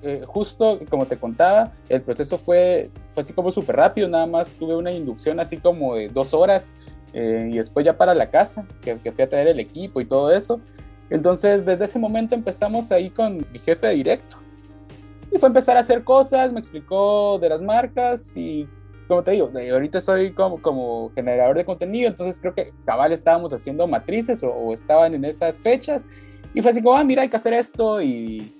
Eh, 0.01 0.23
justo 0.25 0.79
como 0.89 1.07
te 1.07 1.17
contaba, 1.17 1.71
el 1.89 2.01
proceso 2.01 2.37
fue, 2.37 2.89
fue 3.19 3.23
así 3.23 3.33
como 3.33 3.51
súper 3.51 3.75
rápido, 3.75 4.07
nada 4.07 4.25
más 4.25 4.53
tuve 4.53 4.75
una 4.75 4.91
inducción 4.91 5.41
así 5.41 5.57
como 5.57 5.95
de 5.95 6.07
dos 6.07 6.33
horas 6.33 6.73
eh, 7.11 7.49
y 7.51 7.57
después 7.57 7.85
ya 7.85 7.97
para 7.97 8.15
la 8.15 8.29
casa, 8.29 8.65
que, 8.81 8.97
que, 8.97 9.11
fui 9.11 9.23
a 9.23 9.29
traer 9.29 9.47
el 9.49 9.59
equipo 9.59 9.99
y 9.99 10.05
todo 10.05 10.31
eso. 10.31 10.61
Entonces, 11.09 11.65
desde 11.65 11.83
ese 11.85 11.99
momento 11.99 12.33
empezamos 12.33 12.91
ahí 12.91 13.09
con 13.09 13.45
mi 13.51 13.59
jefe 13.59 13.89
directo. 13.89 14.37
Y 15.31 15.37
fue 15.37 15.47
empezar 15.47 15.75
a 15.75 15.81
hacer 15.81 16.03
cosas, 16.03 16.53
me 16.53 16.59
explicó 16.59 17.39
de 17.39 17.49
las 17.49 17.61
marcas 17.61 18.37
y 18.37 18.67
como 19.09 19.23
te 19.23 19.31
digo, 19.31 19.51
ahorita 19.71 19.99
soy 19.99 20.31
como, 20.31 20.61
como 20.61 21.11
generador 21.15 21.57
de 21.57 21.65
contenido, 21.65 22.07
entonces 22.07 22.39
creo 22.39 22.53
que 22.53 22.71
cabal 22.85 23.11
estábamos 23.11 23.51
haciendo 23.51 23.87
matrices 23.87 24.43
o, 24.43 24.71
estaban 24.71 25.15
en 25.15 25.25
esas 25.25 25.59
fechas 25.59 26.07
y 26.53 26.61
fue 26.61 26.71
así 26.71 26.81
como, 26.81 26.95
ah, 26.95 27.03
mira, 27.03 27.23
hay 27.23 27.29
que 27.29 27.35
hacer 27.35 27.53
esto 27.53 28.01
y, 28.01 28.53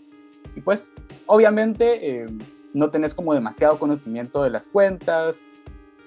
y 0.55 0.61
pues 0.61 0.91
obviamente 1.27 2.23
eh, 2.23 2.25
no 2.73 2.89
tenés 2.89 3.13
como 3.13 3.33
demasiado 3.33 3.79
conocimiento 3.79 4.43
de 4.43 4.49
las 4.49 4.67
cuentas, 4.67 5.41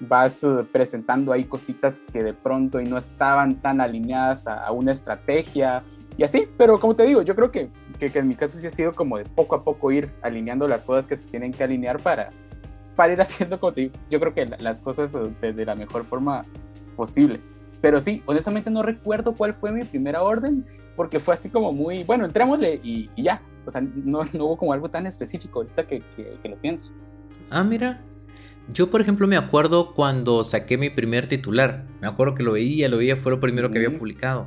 vas 0.00 0.42
eh, 0.42 0.64
presentando 0.70 1.32
ahí 1.32 1.44
cositas 1.44 2.02
que 2.12 2.22
de 2.22 2.34
pronto 2.34 2.80
y 2.80 2.84
no 2.84 2.98
estaban 2.98 3.60
tan 3.60 3.80
alineadas 3.80 4.46
a, 4.46 4.70
una 4.72 4.92
estrategia 4.92 5.82
y 6.16 6.24
así, 6.24 6.48
pero 6.58 6.78
como 6.78 6.94
te 6.94 7.04
digo, 7.04 7.22
yo 7.22 7.34
creo 7.34 7.50
que, 7.50 7.70
que, 7.98 8.10
que 8.10 8.18
en 8.18 8.28
mi 8.28 8.34
caso 8.34 8.58
sí 8.58 8.66
ha 8.66 8.70
sido 8.70 8.94
como 8.94 9.18
de 9.18 9.24
poco 9.24 9.54
a 9.54 9.64
poco 9.64 9.90
ir 9.92 10.10
alineando 10.22 10.68
las 10.68 10.84
cosas 10.84 11.06
que 11.06 11.16
se 11.16 11.24
tienen 11.24 11.52
que 11.52 11.64
alinear 11.64 12.00
para 12.00 12.30
para 12.94 13.12
ir 13.12 13.20
haciendo 13.20 13.58
como 13.58 13.74
yo 13.74 14.20
creo 14.20 14.34
que 14.34 14.46
las 14.58 14.80
cosas 14.80 15.12
de, 15.12 15.64
la 15.64 15.74
mejor 15.74 16.04
forma 16.04 16.44
posible. 16.96 17.40
Pero 17.80 18.00
sí, 18.00 18.22
honestamente 18.26 18.70
no 18.70 18.82
recuerdo 18.82 19.34
cuál 19.34 19.54
fue 19.54 19.72
mi 19.72 19.84
primera 19.84 20.22
orden, 20.22 20.64
porque 20.94 21.18
fue 21.18 21.34
así 21.34 21.48
como 21.48 21.72
muy, 21.72 22.04
bueno, 22.04 22.24
entrémosle 22.24 22.80
y, 22.82 23.10
y 23.16 23.24
ya. 23.24 23.42
O 23.66 23.70
sea, 23.70 23.80
no, 23.80 24.24
no, 24.32 24.44
hubo 24.44 24.56
como 24.56 24.72
algo 24.72 24.90
tan 24.90 25.06
específico 25.06 25.60
ahorita 25.60 25.86
que, 25.86 26.02
que, 26.16 26.48
lo 26.48 26.56
pienso. 26.56 26.90
Ah, 27.50 27.64
mira. 27.64 28.02
Yo, 28.72 28.90
por 28.90 29.00
ejemplo, 29.00 29.26
me 29.26 29.36
acuerdo 29.36 29.92
cuando 29.92 30.44
saqué 30.44 30.78
mi 30.78 30.88
primer 30.88 31.26
titular. 31.28 31.84
Me 32.00 32.06
acuerdo 32.06 32.34
que 32.34 32.44
lo 32.44 32.52
veía, 32.52 32.88
lo 32.88 32.98
veía, 32.98 33.16
fue 33.16 33.32
lo 33.32 33.40
primero 33.40 33.70
que 33.70 33.78
había 33.78 33.98
publicado. 33.98 34.46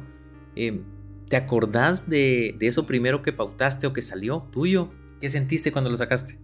Eh, 0.55 0.81
¿Te 1.27 1.36
acordás 1.36 2.10
de, 2.10 2.55
de 2.57 2.67
eso 2.67 2.86
primero 2.86 3.22
que 3.22 3.34
pautaste 3.34 3.88
o 3.88 3.93
que 3.93 4.01
salió 4.01 4.48
tuyo? 4.51 4.91
¿Qué 5.19 5.29
sentiste 5.29 5.72
cuando 5.72 5.89
lo 5.89 5.98
sacaste? 5.98 6.39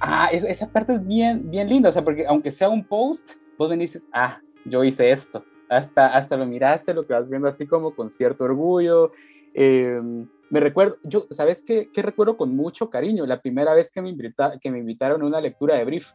Ah, 0.00 0.28
esa 0.32 0.70
parte 0.70 0.94
es 0.94 1.06
bien, 1.06 1.50
bien 1.50 1.68
linda, 1.68 1.88
o 1.88 1.92
sea, 1.92 2.04
porque 2.04 2.26
aunque 2.26 2.50
sea 2.50 2.68
un 2.68 2.84
post, 2.84 3.32
vos 3.58 3.70
venís 3.70 3.94
dices, 3.94 4.08
ah, 4.12 4.40
yo 4.64 4.84
hice 4.84 5.10
esto, 5.10 5.44
hasta, 5.68 6.08
hasta 6.08 6.36
lo 6.36 6.46
miraste, 6.46 6.92
lo 6.92 7.06
que 7.06 7.14
vas 7.14 7.28
viendo 7.28 7.48
así 7.48 7.66
como 7.66 7.94
con 7.94 8.10
cierto 8.10 8.44
orgullo. 8.44 9.12
Em, 9.54 10.28
me 10.50 10.60
recuerdo, 10.60 10.96
yo, 11.02 11.26
¿sabes 11.30 11.64
qué, 11.66 11.88
qué, 11.92 12.02
recuerdo 12.02 12.36
con 12.36 12.54
mucho 12.54 12.88
cariño? 12.90 13.26
La 13.26 13.40
primera 13.40 13.74
vez 13.74 13.90
que 13.90 14.00
me, 14.00 14.10
invita, 14.10 14.58
que 14.60 14.70
me 14.70 14.78
invitaron 14.78 15.22
a 15.22 15.26
una 15.26 15.40
lectura 15.40 15.76
de 15.76 15.84
brief. 15.84 16.12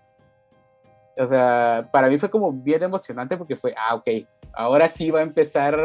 O 1.17 1.27
sea, 1.27 1.89
para 1.91 2.07
mí 2.07 2.17
fue 2.17 2.29
como 2.29 2.51
bien 2.51 2.81
emocionante 2.83 3.37
porque 3.37 3.55
fue, 3.55 3.73
ah, 3.77 3.95
ok, 3.95 4.07
ahora 4.53 4.87
sí 4.87 5.11
va 5.11 5.19
a 5.19 5.23
empezar 5.23 5.77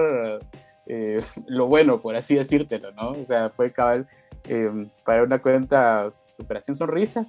eh, 0.86 1.20
lo 1.46 1.66
bueno, 1.66 2.00
por 2.00 2.14
así 2.14 2.34
decírtelo, 2.34 2.92
¿no? 2.92 3.10
O 3.10 3.24
sea, 3.26 3.50
fue 3.50 3.72
cabal 3.72 4.06
em, 4.48 4.88
para 5.04 5.22
una 5.22 5.40
cuenta 5.40 6.12
Operación 6.38 6.76
Sonrisa, 6.76 7.26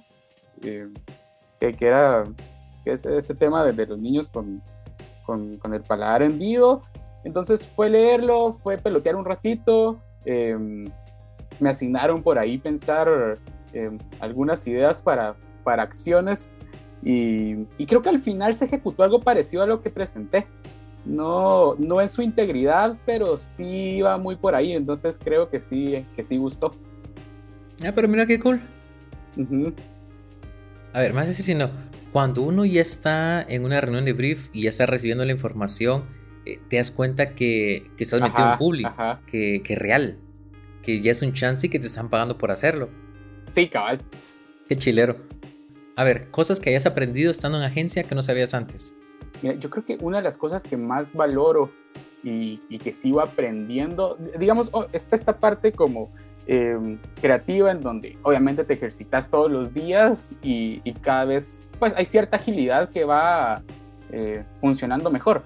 eh, 0.62 0.88
que, 1.60 1.86
era 1.86 2.24
que 2.84 2.92
es 2.92 3.04
este 3.06 3.34
tema 3.34 3.64
de, 3.64 3.86
los 3.86 3.98
niños 3.98 4.28
con, 4.28 4.62
con, 5.24 5.74
el 5.74 5.82
paladar 5.82 6.22
hendido. 6.22 6.82
Entonces 7.24 7.66
fue 7.66 7.90
leerlo, 7.90 8.52
fue 8.52 8.78
pelotear 8.78 9.16
un 9.16 9.24
ratito, 9.24 9.98
em, 10.24 10.86
me 11.60 11.70
asignaron 11.70 12.22
por 12.22 12.38
ahí 12.38 12.58
pensar 12.58 13.38
em, 13.72 13.98
algunas 14.20 14.66
ideas 14.66 15.02
para, 15.02 15.34
para 15.64 15.82
acciones 15.82 16.54
y, 17.02 17.66
y, 17.78 17.86
creo 17.86 18.02
que 18.02 18.08
al 18.08 18.20
final 18.20 18.54
se 18.56 18.64
ejecutó 18.64 19.04
algo 19.04 19.20
parecido 19.20 19.62
a 19.62 19.66
lo 19.66 19.80
que 19.82 19.90
presenté. 19.90 20.46
No, 21.04 21.74
no 21.76 22.00
en 22.00 22.08
su 22.08 22.22
integridad, 22.22 22.96
pero 23.06 23.38
sí 23.38 23.96
iba 23.98 24.18
muy 24.18 24.36
por 24.36 24.54
ahí, 24.54 24.72
entonces 24.72 25.18
creo 25.22 25.48
que 25.48 25.60
sí, 25.60 26.04
que 26.16 26.24
sí 26.24 26.36
gustó. 26.36 26.74
Ah, 27.84 27.92
pero 27.94 28.08
mira 28.08 28.26
qué 28.26 28.40
cool. 28.40 28.60
A 30.92 31.00
ver, 31.00 31.14
más 31.14 31.28
decir 31.28 31.44
si 31.44 31.54
no. 31.54 31.70
Cuando 32.12 32.42
uno 32.42 32.64
ya 32.64 32.80
está 32.80 33.42
en 33.42 33.64
una 33.64 33.80
reunión 33.80 34.04
de 34.04 34.12
brief 34.12 34.48
y 34.52 34.62
ya 34.62 34.70
está 34.70 34.86
recibiendo 34.86 35.24
la 35.24 35.32
información, 35.32 36.04
eh, 36.44 36.58
te 36.68 36.76
das 36.76 36.90
cuenta 36.90 37.34
que, 37.34 37.90
que 37.96 38.04
estás 38.04 38.20
metido 38.20 38.52
en 38.52 38.58
público, 38.58 38.92
que, 39.26 39.62
que 39.62 39.74
es 39.74 39.78
real, 39.78 40.18
que 40.88 41.02
ya 41.02 41.12
es 41.12 41.20
un 41.20 41.34
chance 41.34 41.66
y 41.66 41.70
que 41.70 41.78
te 41.78 41.86
están 41.86 42.08
pagando 42.08 42.38
por 42.38 42.50
hacerlo. 42.50 42.88
Sí, 43.50 43.68
cabal. 43.68 44.00
Qué 44.68 44.76
chilero. 44.76 45.16
A 45.96 46.04
ver, 46.04 46.30
cosas 46.30 46.60
que 46.60 46.70
hayas 46.70 46.86
aprendido 46.86 47.30
estando 47.30 47.58
en 47.58 47.64
agencia 47.64 48.04
que 48.04 48.14
no 48.14 48.22
sabías 48.22 48.54
antes. 48.54 48.94
Mira, 49.42 49.56
yo 49.56 49.68
creo 49.68 49.84
que 49.84 49.98
una 50.00 50.18
de 50.18 50.22
las 50.22 50.38
cosas 50.38 50.64
que 50.64 50.78
más 50.78 51.12
valoro 51.12 51.70
y, 52.24 52.60
y 52.70 52.78
que 52.78 52.94
sigo 52.94 53.20
aprendiendo, 53.20 54.16
digamos, 54.38 54.70
oh, 54.72 54.86
está 54.92 55.14
esta 55.14 55.38
parte 55.38 55.72
como 55.72 56.10
Em, 56.50 56.98
creativa 57.20 57.70
en 57.70 57.82
donde 57.82 58.16
obviamente 58.22 58.64
te 58.64 58.72
ejercitas 58.72 59.28
todos 59.28 59.50
los 59.50 59.74
días 59.74 60.32
y, 60.42 60.80
cada 61.02 61.26
vez 61.26 61.60
pues 61.78 61.92
hay 61.94 62.06
cierta 62.06 62.38
agilidad 62.38 62.88
que 62.88 63.04
va 63.04 63.60
eh, 64.10 64.44
funcionando 64.58 65.10
mejor. 65.10 65.42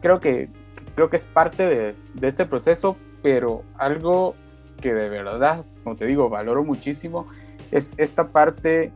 Creo 0.00 0.18
que, 0.18 0.48
creo 0.94 1.10
que 1.10 1.18
es 1.18 1.26
parte 1.26 1.66
de, 1.66 1.94
de, 2.14 2.26
este 2.26 2.46
proceso, 2.46 2.96
pero 3.22 3.64
algo 3.76 4.34
que 4.80 4.94
de 4.94 5.08
verdad, 5.08 5.64
como 5.84 5.96
te 5.96 6.06
digo, 6.06 6.28
valoro 6.28 6.64
muchísimo 6.64 7.26
es 7.70 7.94
esta 7.98 8.28
parte 8.32 8.92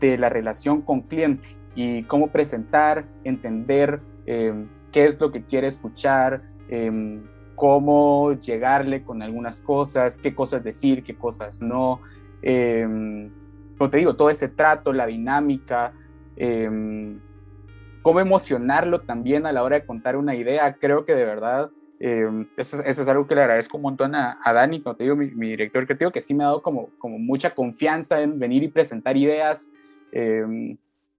de 0.00 0.18
la 0.18 0.28
relación 0.28 0.82
con 0.82 1.02
cliente 1.02 1.48
y 1.74 2.02
cómo 2.04 2.28
presentar, 2.28 3.06
entender 3.24 4.00
em, 4.26 4.68
qué 4.92 5.04
es 5.04 5.20
lo 5.20 5.30
que 5.30 5.44
quiere 5.44 5.68
escuchar, 5.68 6.42
eh, 6.68 7.20
cómo 7.54 8.32
llegarle 8.32 9.02
con 9.02 9.22
algunas 9.22 9.60
cosas, 9.60 10.18
qué 10.18 10.34
cosas 10.34 10.64
decir, 10.64 11.02
qué 11.04 11.14
cosas 11.14 11.60
no. 11.60 12.00
Eh, 12.42 13.30
como 13.76 13.90
te 13.90 13.98
digo, 13.98 14.16
todo 14.16 14.30
ese 14.30 14.48
trato, 14.48 14.92
la 14.92 15.06
dinámica, 15.06 15.92
em, 16.36 17.20
cómo 18.02 18.20
emocionarlo 18.20 19.02
también 19.02 19.46
a 19.46 19.52
la 19.52 19.62
hora 19.62 19.78
de 19.78 19.86
contar 19.86 20.16
una 20.16 20.34
idea. 20.34 20.74
Creo 20.74 21.04
que 21.04 21.14
de 21.14 21.24
verdad 21.24 21.70
em, 22.00 22.48
eso, 22.56 22.82
es 22.84 23.08
algo 23.08 23.26
que 23.26 23.34
le 23.34 23.42
agradezco 23.42 23.76
un 23.76 23.84
montón 23.84 24.14
a, 24.14 24.38
Dani, 24.44 24.80
como 24.82 24.96
te 24.96 25.04
digo, 25.04 25.14
mi, 25.16 25.50
director 25.50 25.84
creativo, 25.86 26.10
que 26.10 26.20
sí 26.20 26.34
me 26.34 26.42
ha 26.42 26.48
dado 26.48 26.62
como, 26.62 26.88
como 26.98 27.18
mucha 27.18 27.54
confianza 27.54 28.20
en 28.20 28.38
venir 28.38 28.62
y 28.62 28.68
presentar 28.68 29.16
ideas. 29.16 29.68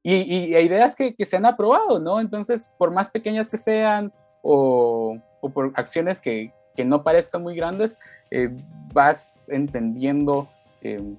Y, 0.04 0.14
y, 0.14 0.58
ideas 0.58 0.96
que, 0.96 1.16
que, 1.16 1.26
se 1.26 1.38
han 1.38 1.46
aprobado, 1.46 2.00
¿no? 2.00 2.20
Entonces, 2.20 2.74
por 2.78 2.92
más 2.92 3.10
pequeñas 3.10 3.50
que 3.50 3.58
sean, 3.58 4.12
o, 4.42 5.18
o 5.42 5.50
por 5.50 5.72
acciones 5.76 6.22
que, 6.22 6.54
que, 6.76 6.86
no 6.86 7.04
parezcan 7.04 7.44
muy 7.44 7.56
grandes, 7.56 8.00
eh, 8.30 8.50
vas 8.94 9.50
entendiendo, 9.50 10.48
eh, 10.82 11.16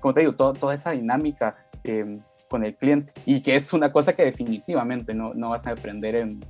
como 0.00 0.14
te 0.14 0.20
digo, 0.20 0.34
toda 0.34 0.74
esa 0.74 0.92
dinámica 0.92 1.56
eh, 1.84 2.18
con 2.48 2.64
el 2.64 2.74
cliente 2.74 3.12
y 3.24 3.42
que 3.42 3.54
es 3.54 3.72
una 3.72 3.92
cosa 3.92 4.14
que 4.14 4.24
definitivamente 4.24 5.14
no, 5.14 5.32
no 5.34 5.50
vas 5.50 5.66
a 5.66 5.72
aprender 5.72 6.16
en, 6.16 6.40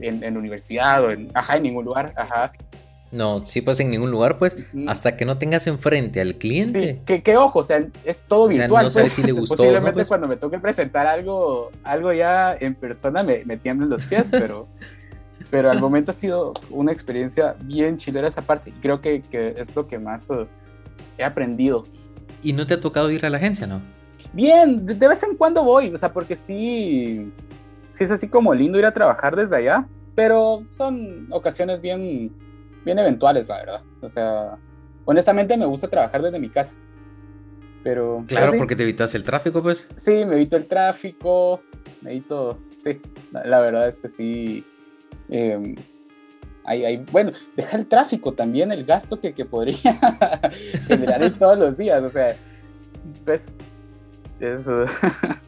en, 0.00 0.22
en, 0.22 0.36
universidad 0.36 1.04
o 1.04 1.10
en, 1.10 1.30
ajá, 1.34 1.56
en 1.56 1.64
ningún 1.64 1.84
lugar. 1.84 2.12
Ajá. 2.16 2.52
No, 3.12 3.38
sí, 3.38 3.60
pues 3.60 3.78
en 3.80 3.90
ningún 3.90 4.10
lugar, 4.10 4.36
pues, 4.38 4.56
hasta 4.88 5.16
que 5.16 5.24
no 5.24 5.38
tengas 5.38 5.66
enfrente 5.66 6.20
al 6.20 6.34
cliente. 6.34 7.00
Sí, 7.06 7.20
que, 7.22 7.36
ojo, 7.36 7.60
o 7.60 7.62
sea, 7.62 7.86
es 8.04 8.24
todo 8.24 8.48
virtual. 8.48 8.84
no 8.84 8.90
sabes 8.90 9.12
pues. 9.12 9.12
si 9.12 9.22
le 9.22 9.32
gustó. 9.32 9.56
Posiblemente 9.56 9.94
pues. 9.94 10.08
cuando 10.08 10.26
me 10.26 10.36
toque 10.36 10.58
presentar 10.58 11.06
algo, 11.06 11.70
algo 11.84 12.12
ya 12.12 12.56
en 12.58 12.74
persona 12.74 13.22
me, 13.22 13.44
me 13.44 13.58
los 13.86 14.04
pies, 14.04 14.28
pero, 14.30 14.66
pero 15.50 15.70
al 15.70 15.80
momento 15.80 16.10
ha 16.10 16.14
sido 16.14 16.52
una 16.70 16.92
experiencia 16.92 17.56
bien 17.62 17.96
chilera 17.96 18.26
esa 18.28 18.42
parte. 18.42 18.70
Y 18.70 18.72
creo 18.74 19.00
que, 19.00 19.22
que 19.22 19.54
es 19.56 19.74
lo 19.74 19.86
que 19.86 19.98
más, 19.98 20.28
he 21.16 21.24
aprendido. 21.24 21.86
¿Y 22.42 22.52
no 22.52 22.66
te 22.66 22.74
ha 22.74 22.80
tocado 22.80 23.10
ir 23.10 23.24
a 23.24 23.30
la 23.30 23.38
agencia, 23.38 23.66
no? 23.66 23.80
Bien, 24.32 24.84
de, 24.84 25.08
vez 25.08 25.22
en 25.22 25.36
cuando 25.36 25.64
voy, 25.64 25.88
o 25.94 25.96
sea, 25.96 26.12
porque 26.12 26.36
sí, 26.36 27.32
sí 27.96 28.04
es 28.04 28.10
así 28.10 28.28
como 28.28 28.52
lindo 28.52 28.78
ir 28.78 28.84
a 28.84 28.92
trabajar 28.92 29.34
desde 29.34 29.56
allá, 29.56 29.88
pero 30.14 30.66
son 30.68 31.28
ocasiones 31.30 31.80
bien, 31.80 32.30
bien 32.84 32.98
eventuales, 32.98 33.48
la 33.48 33.56
verdad. 33.56 33.82
O 34.02 34.08
sea, 34.08 34.58
honestamente 35.06 35.56
me 35.56 35.64
gusta 35.64 35.88
trabajar 35.88 36.20
desde 36.20 36.38
mi 36.38 36.50
casa. 36.50 36.74
Pero, 37.82 38.22
claro, 38.28 38.52
porque 38.58 38.76
te 38.76 38.82
evitas 38.82 39.14
el 39.14 39.22
tráfico, 39.22 39.62
pues. 39.62 39.88
Sí, 39.96 40.26
me 40.26 40.34
evito 40.34 40.58
el 40.58 40.66
tráfico, 40.66 41.62
me 42.02 42.10
evito, 42.10 42.58
sí, 42.84 43.00
la, 43.32 43.60
verdad 43.60 43.88
es 43.88 44.00
que 44.00 44.08
sí. 44.10 44.64
Eh, 45.30 45.74
hay, 46.64 46.98
bueno, 47.10 47.32
deja 47.56 47.78
el 47.78 47.86
tráfico 47.86 48.34
también, 48.34 48.72
el 48.72 48.84
gasto 48.84 49.20
que, 49.20 49.32
que 49.32 49.46
podría 49.46 49.78
generar 50.86 51.38
todos 51.38 51.58
los 51.58 51.78
días, 51.78 52.02
o 52.02 52.10
sea, 52.10 52.36
pues, 53.24 53.54
es, 54.40 54.66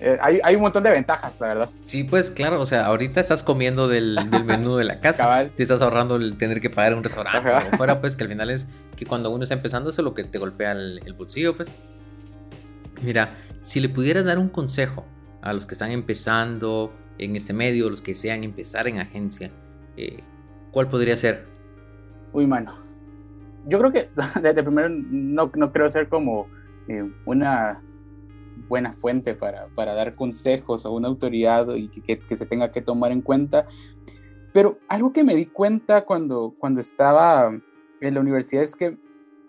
eh, 0.00 0.18
hay, 0.20 0.40
hay, 0.42 0.56
un 0.56 0.62
montón 0.62 0.82
de 0.82 0.90
ventajas, 0.90 1.38
la 1.40 1.48
verdad. 1.48 1.70
Sí, 1.84 2.04
pues 2.04 2.30
claro, 2.30 2.60
o 2.60 2.66
sea, 2.66 2.86
ahorita 2.86 3.20
estás 3.20 3.42
comiendo 3.42 3.88
del, 3.88 4.18
del 4.30 4.44
menú 4.44 4.76
de 4.76 4.84
la 4.84 5.00
casa, 5.02 5.48
te 5.54 5.62
estás 5.62 5.82
ahorrando 5.82 6.16
el 6.16 6.36
tener 6.36 6.60
que 6.60 6.70
pagar 6.70 6.94
un 6.94 7.02
restaurante 7.02 7.52
o 7.52 7.76
fuera, 7.76 8.00
pues 8.00 8.16
que 8.16 8.24
al 8.24 8.30
final 8.30 8.50
es 8.50 8.68
que 8.96 9.06
cuando 9.06 9.30
uno 9.30 9.42
está 9.44 9.54
empezando 9.54 9.90
eso 9.90 10.02
es 10.02 10.04
lo 10.04 10.14
que 10.14 10.24
te 10.24 10.38
golpea 10.38 10.72
el, 10.72 11.00
el 11.04 11.12
bolsillo, 11.14 11.56
pues. 11.56 11.72
Mira, 13.02 13.36
si 13.60 13.80
le 13.80 13.88
pudieras 13.88 14.24
dar 14.24 14.38
un 14.38 14.48
consejo 14.48 15.04
a 15.42 15.52
los 15.52 15.66
que 15.66 15.74
están 15.74 15.90
empezando 15.90 16.92
en 17.18 17.36
este 17.36 17.52
medio, 17.52 17.90
los 17.90 18.02
que 18.02 18.14
sean 18.14 18.44
empezar 18.44 18.88
en 18.88 18.98
agencia, 18.98 19.50
eh, 19.96 20.22
¿cuál 20.70 20.88
podría 20.88 21.16
ser? 21.16 21.46
Uy, 22.32 22.46
mano. 22.46 22.74
Yo 23.66 23.78
creo 23.78 23.92
que 23.92 24.08
desde 24.40 24.62
primero 24.62 24.88
no, 24.88 25.50
no 25.54 25.72
creo 25.72 25.90
ser 25.90 26.08
como 26.08 26.48
eh, 26.88 27.08
una 27.26 27.82
buena 28.68 28.92
fuente 28.92 29.34
para, 29.34 29.68
para, 29.74 29.94
dar 29.94 30.14
consejos 30.14 30.84
o 30.84 30.92
una 30.92 31.08
autoridad 31.08 31.74
y 31.74 31.88
que, 31.88 32.18
que, 32.18 32.36
se 32.36 32.46
tenga 32.46 32.72
que 32.72 32.82
tomar 32.82 33.12
en 33.12 33.22
cuenta. 33.22 33.66
Pero 34.52 34.78
algo 34.88 35.12
que 35.12 35.24
me 35.24 35.34
di 35.34 35.46
cuenta 35.46 36.04
cuando, 36.04 36.54
cuando 36.58 36.80
estaba 36.80 37.52
en 38.00 38.14
la 38.14 38.20
universidad 38.20 38.62
es 38.62 38.74
que 38.74 38.98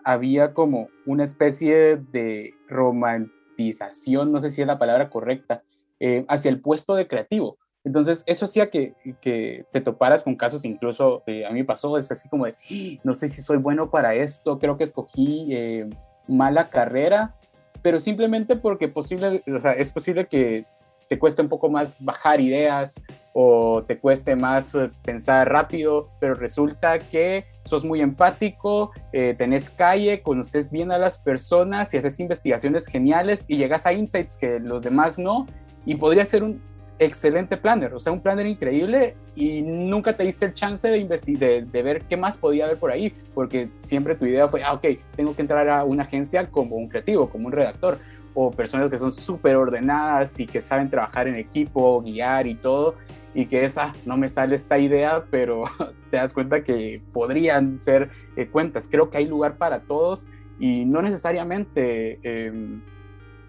había 0.04 0.54
como 0.54 0.88
una 1.06 1.24
especie 1.24 1.96
de 1.96 2.54
romantización, 2.68 4.32
no 4.32 4.40
sé 4.40 4.50
si 4.50 4.60
es 4.62 4.66
la 4.66 4.78
palabra 4.78 5.10
correcta, 5.10 5.62
eh, 5.98 6.24
hacia 6.28 6.50
el 6.50 6.60
puesto 6.60 6.94
de 6.94 7.06
creativo. 7.06 7.58
Entonces, 7.82 8.24
eso 8.26 8.44
hacía 8.44 8.68
que, 8.68 8.94
que 9.22 9.64
te 9.72 9.80
toparas 9.80 10.22
con 10.22 10.36
casos, 10.36 10.64
incluso 10.66 11.22
a 11.48 11.52
mí 11.52 11.62
pasó, 11.62 11.96
es 11.96 12.10
así 12.10 12.28
como 12.28 12.44
de, 12.44 12.52
¡Ah! 12.52 13.00
no 13.04 13.14
sé 13.14 13.28
si 13.28 13.40
soy 13.40 13.56
bueno 13.56 13.90
para 13.90 14.14
esto, 14.14 14.58
creo 14.58 14.76
que 14.76 14.84
escogí 14.84 15.46
eh, 15.50 15.88
mala 16.28 16.68
carrera, 16.68 17.36
pero 17.82 18.00
simplemente 18.00 18.56
porque 18.56 18.88
posible, 18.88 19.42
o 19.46 19.60
sea, 19.60 19.72
es 19.72 19.90
posible 19.92 20.26
que 20.26 20.64
te 21.08 21.18
cueste 21.18 21.42
un 21.42 21.48
poco 21.48 21.68
más 21.68 21.96
bajar 21.98 22.40
ideas 22.40 22.94
o 23.32 23.82
te 23.86 23.98
cueste 23.98 24.36
más 24.36 24.74
eh, 24.74 24.90
pensar 25.02 25.50
rápido, 25.50 26.08
pero 26.20 26.34
resulta 26.34 26.98
que 26.98 27.46
sos 27.64 27.84
muy 27.84 28.00
empático, 28.00 28.90
tenés 29.12 29.70
calle, 29.70 30.22
conoces 30.22 30.70
bien 30.70 30.90
a 30.90 30.98
las 30.98 31.18
personas 31.18 31.92
y 31.92 31.98
haces 31.98 32.18
investigaciones 32.18 32.86
geniales 32.86 33.44
y 33.48 33.58
llegas 33.58 33.86
a 33.86 33.92
insights 33.92 34.36
que 34.36 34.58
los 34.58 34.82
demás 34.82 35.18
no, 35.18 35.46
y 35.84 35.94
podría 35.94 36.24
ser 36.24 36.42
un 36.42 36.60
excelente 37.00 37.56
planner, 37.56 37.94
o 37.94 37.98
sea, 37.98 38.12
un 38.12 38.20
planner 38.20 38.46
increíble 38.46 39.16
y 39.34 39.62
nunca 39.62 40.12
te 40.12 40.22
diste 40.22 40.44
el 40.44 40.52
chance 40.52 40.86
de, 40.86 41.02
de, 41.02 41.62
de, 41.62 41.82
ver 41.82 42.02
qué 42.02 42.16
más 42.18 42.36
podía 42.36 42.66
haber 42.66 42.78
por 42.78 42.90
ahí, 42.90 43.14
porque 43.34 43.70
siempre 43.78 44.14
tu 44.14 44.26
idea 44.26 44.48
fue, 44.48 44.62
ah, 44.62 44.74
ok, 44.74 44.86
tengo 45.16 45.34
que 45.34 45.40
entrar 45.40 45.68
a 45.70 45.84
una 45.84 46.02
agencia 46.02 46.50
como 46.50 46.76
un 46.76 46.88
creativo, 46.88 47.30
como 47.30 47.46
un 47.46 47.52
redactor, 47.52 47.98
o 48.34 48.50
personas 48.50 48.90
que 48.90 48.98
son 48.98 49.12
súper 49.12 49.56
ordenadas 49.56 50.38
y 50.38 50.46
que 50.46 50.60
saben 50.60 50.90
trabajar 50.90 51.26
en 51.26 51.36
equipo, 51.36 52.02
guiar 52.02 52.46
y 52.46 52.54
todo, 52.54 52.96
y 53.32 53.46
que 53.46 53.64
esa 53.64 53.94
no 54.04 54.18
me 54.18 54.28
sale 54.28 54.54
esta 54.54 54.78
idea, 54.78 55.24
pero 55.30 55.64
te 56.10 56.18
das 56.18 56.34
cuenta 56.34 56.62
que 56.62 57.00
podrían 57.14 57.80
ser 57.80 58.10
eh, 58.36 58.46
cuentas. 58.46 58.88
Creo 58.90 59.08
que 59.08 59.16
hay 59.16 59.26
lugar 59.26 59.56
para 59.56 59.80
todos 59.80 60.28
y 60.58 60.84
no 60.84 61.00
necesariamente... 61.00 62.20
Eh, 62.22 62.80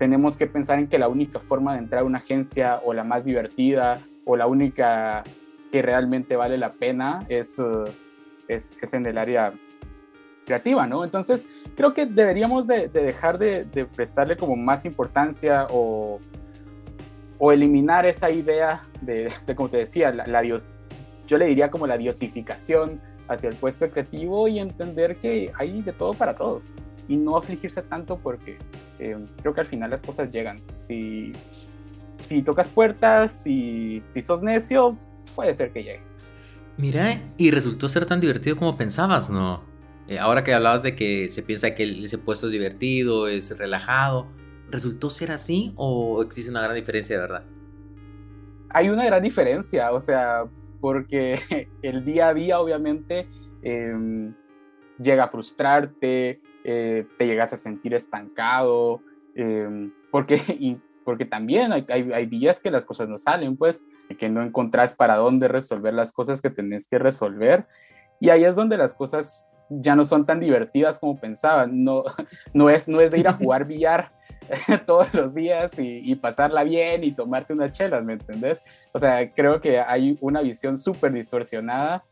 tenemos 0.02 0.36
que 0.36 0.48
pensar 0.48 0.80
en 0.80 0.88
que 0.88 0.98
la 0.98 1.08
única 1.08 1.40
forma 1.40 1.74
de 1.74 1.78
entrar 1.78 2.02
a 2.02 2.04
una 2.04 2.18
agencia 2.18 2.82
o 2.84 2.92
la 2.92 3.04
más 3.04 3.24
divertida 3.24 4.02
o 4.26 4.36
la 4.36 4.48
única 4.48 5.22
que 5.72 5.84
realmente 5.84 6.36
vale 6.36 6.58
la 6.58 6.74
pena 6.74 7.24
es, 7.30 7.60
uh, 7.60 7.84
es, 8.48 8.74
es, 8.82 8.94
en 8.96 9.06
el 9.06 9.20
área 9.20 9.54
creativa, 10.44 10.88
¿no? 10.88 11.04
Entonces, 11.04 11.46
creo 11.76 11.94
que 11.94 12.08
deberíamos 12.08 12.66
de, 12.66 12.88
dejar 12.88 13.38
de, 13.38 13.64
prestarle 13.96 14.38
como 14.38 14.56
más 14.56 14.86
importancia 14.86 15.68
o, 15.70 16.20
o 17.38 17.52
eliminar 17.52 18.08
esa 18.08 18.32
idea 18.32 18.82
de, 19.02 19.32
como 19.56 19.70
te 19.70 19.78
decía, 19.78 20.12
la, 20.12 20.26
la 20.26 20.42
dios, 20.42 20.66
yo 21.28 21.38
le 21.38 21.46
diría 21.46 21.70
como 21.70 21.86
la 21.86 22.00
diosificación 22.00 23.00
hacia 23.28 23.50
el 23.50 23.56
puesto 23.56 23.88
creativo 23.88 24.48
y 24.48 24.58
entender 24.58 25.18
que 25.18 25.52
hay 25.60 25.84
de 25.84 25.94
todo 25.94 26.16
para 26.16 26.36
todos 26.36 26.72
y 27.08 27.18
no 27.18 27.38
afligirse 27.38 27.84
tanto 27.84 28.18
porque 28.18 28.58
eh, 29.02 29.18
creo 29.42 29.54
que 29.54 29.62
al 29.62 29.68
final 29.68 29.90
las 29.90 30.04
cosas 30.04 30.30
llegan. 30.30 30.62
Si, 30.88 31.32
si 32.22 32.44
tocas 32.44 32.70
puertas, 32.70 33.32
si, 33.44 34.04
si 34.06 34.22
sos 34.22 34.44
necio, 34.44 34.96
puede 35.36 35.56
ser 35.56 35.74
que 35.74 35.84
llegue. 35.84 36.04
Mira, 36.78 37.20
y 37.38 37.50
resultó 37.52 37.90
ser 37.90 38.06
tan 38.06 38.20
divertido 38.20 38.56
como 38.56 38.78
pensabas, 38.78 39.30
¿no? 39.30 39.64
Eh, 40.08 40.20
ahora 40.20 40.44
que 40.44 40.54
hablabas 40.54 40.84
de 40.84 40.96
que 40.96 41.30
se 41.30 41.42
piensa 41.42 41.74
que 41.74 41.84
ese 41.84 42.18
puesto 42.20 42.46
es 42.46 42.52
divertido, 42.52 43.28
es 43.28 43.58
relajado, 43.58 44.28
¿resultó 44.70 45.10
ser 45.10 45.32
así 45.32 45.74
o 45.76 46.22
existe 46.22 46.52
una 46.52 46.62
gran 46.62 46.76
diferencia 46.76 47.16
de 47.16 47.22
verdad? 47.22 47.46
Hay 48.70 48.90
una 48.90 49.06
gran 49.06 49.24
diferencia, 49.24 49.92
o 49.92 50.00
sea, 50.00 50.46
porque 50.80 51.40
el 51.82 52.06
día 52.06 52.30
a 52.30 52.34
día 52.34 52.60
obviamente 52.60 53.28
em, 53.64 54.34
llega 55.02 55.24
a 55.24 55.28
frustrarte, 55.28 56.42
eh, 56.64 57.06
te 57.18 57.28
llegas 57.28 57.54
a 57.54 57.58
sentir 57.58 57.94
estancado, 57.94 59.02
em, 59.36 59.92
porque, 60.12 60.36
y, 60.60 60.78
porque 61.04 61.26
también 61.26 61.72
hay, 61.72 61.86
hay, 61.90 62.26
días 62.26 62.62
que 62.62 62.72
las 62.72 62.86
cosas 62.86 63.10
no 63.10 63.18
salen, 63.18 63.58
pues, 63.58 63.86
que 64.20 64.30
no 64.30 64.44
encontrás 64.44 64.96
para 64.96 65.16
dónde 65.16 65.48
resolver 65.48 65.94
las 65.94 66.14
cosas 66.14 66.42
que 66.42 66.50
tenés 66.50 66.88
que 66.88 67.00
resolver. 67.00 67.68
Y 68.20 68.30
ahí 68.30 68.44
es 68.44 68.56
donde 68.56 68.78
las 68.78 68.94
cosas 68.94 69.46
ya 69.70 69.96
no 69.96 70.06
son 70.06 70.26
tan 70.26 70.40
divertidas 70.40 71.00
como 71.00 71.20
pensaban. 71.20 71.84
No, 71.84 72.04
no, 72.54 72.70
es, 72.70 72.88
no 72.88 73.02
es 73.02 73.12
de 73.12 73.20
ir 73.20 73.28
a 73.28 73.34
jugar 73.42 73.66
billar 73.66 74.12
todos 74.86 75.14
los 75.14 75.34
días 75.34 75.78
y, 75.78 76.02
y, 76.04 76.16
pasarla 76.16 76.64
bien 76.64 77.04
y 77.04 77.12
tomarte 77.12 77.54
unas 77.54 77.72
chelas, 77.72 78.04
¿me 78.04 78.14
entendés? 78.14 78.64
O 78.92 79.00
sea, 79.00 79.32
creo 79.32 79.62
que 79.62 79.80
hay 79.80 80.18
una 80.22 80.42
visión 80.42 80.78
súper 80.78 81.14
distorsionada 81.14 82.04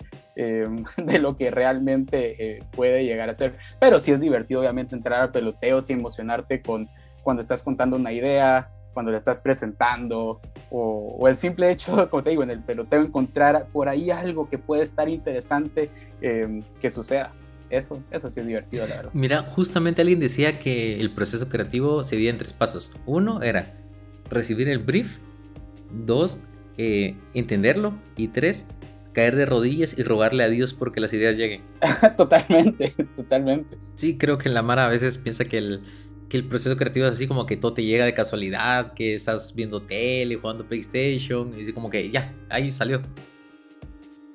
Em, 0.42 0.86
de 0.98 1.20
lo 1.20 1.36
que 1.36 1.52
realmente 1.52 2.36
eh, 2.40 2.64
puede 2.72 3.04
llegar 3.04 3.30
a 3.30 3.34
ser. 3.34 3.58
Pero 3.78 4.00
sí 4.00 4.14
es 4.14 4.22
divertido, 4.22 4.62
obviamente, 4.62 4.96
entrar 4.96 5.22
a 5.22 5.32
peloteos 5.34 5.90
y 5.90 5.94
emocionarte 5.94 6.62
con 6.62 6.88
cuando 7.24 7.42
estás 7.42 7.62
contando 7.62 7.98
una 7.98 8.14
idea, 8.14 8.70
cuando 8.94 9.12
la 9.12 9.18
estás 9.18 9.42
presentando, 9.42 10.40
o, 10.72 11.28
el 11.28 11.36
simple 11.36 11.70
hecho, 11.70 12.10
como 12.10 12.24
te 12.24 12.30
digo, 12.30 12.44
en 12.44 12.52
el 12.52 12.62
peloteo 12.62 13.02
encontrar 13.02 13.66
por 13.74 13.90
ahí 13.90 14.12
algo 14.12 14.50
que 14.50 14.58
puede 14.58 14.84
estar 14.84 15.10
interesante 15.10 15.90
em, 16.22 16.64
que 16.80 16.90
suceda. 16.90 17.34
Eso, 17.70 18.02
eso 18.12 18.30
sí 18.30 18.40
es 18.40 18.48
divertido, 18.48 18.88
la 18.88 18.96
verdad. 18.96 19.12
Mira, 19.14 19.44
justamente 19.44 20.02
alguien 20.02 20.20
decía 20.20 20.60
que 20.60 21.00
el 21.00 21.12
proceso 21.12 21.50
creativo 21.50 22.04
se 22.04 22.16
divide 22.16 22.32
en 22.32 22.38
tres 22.38 22.54
pasos. 22.54 22.92
Uno 23.06 23.42
era 23.42 23.76
recibir 24.30 24.70
el 24.70 24.80
brief, 24.80 25.18
dos, 25.92 26.40
eh, 26.78 27.16
entenderlo, 27.34 27.94
y 28.16 28.30
tres, 28.30 28.66
caer 29.14 29.36
de 29.36 29.46
rodillas 29.46 29.98
y 29.98 30.04
rogarle 30.04 30.44
a 30.44 30.50
Dios 30.50 30.74
porque 30.74 31.00
las 31.00 31.14
ideas 31.14 31.38
lleguen. 31.38 31.62
totalmente, 32.18 32.94
totalmente. 33.16 33.78
Sí, 33.96 34.18
creo 34.18 34.38
que 34.38 34.50
la 34.50 34.62
Mara 34.62 34.86
a 34.86 34.90
veces 34.90 35.18
piensa 35.18 35.46
que 35.46 35.58
el, 35.58 35.82
que 36.30 36.38
el 36.38 36.46
proceso 36.46 36.78
creativo 36.78 37.08
es 37.08 37.14
así 37.14 37.28
como 37.28 37.46
que 37.46 37.58
todo 37.58 37.74
te 37.74 37.84
llega 37.84 38.06
de 38.06 38.14
casualidad, 38.14 38.94
que 38.94 39.16
estás 39.16 39.54
viendo 39.56 39.82
tele, 39.82 40.36
jugando 40.36 40.66
PlayStation, 40.66 41.54
y 41.58 41.64
así 41.64 41.74
como 41.74 41.90
que 41.90 42.10
ya, 42.10 42.34
ahí 42.50 42.72
salió. 42.72 43.02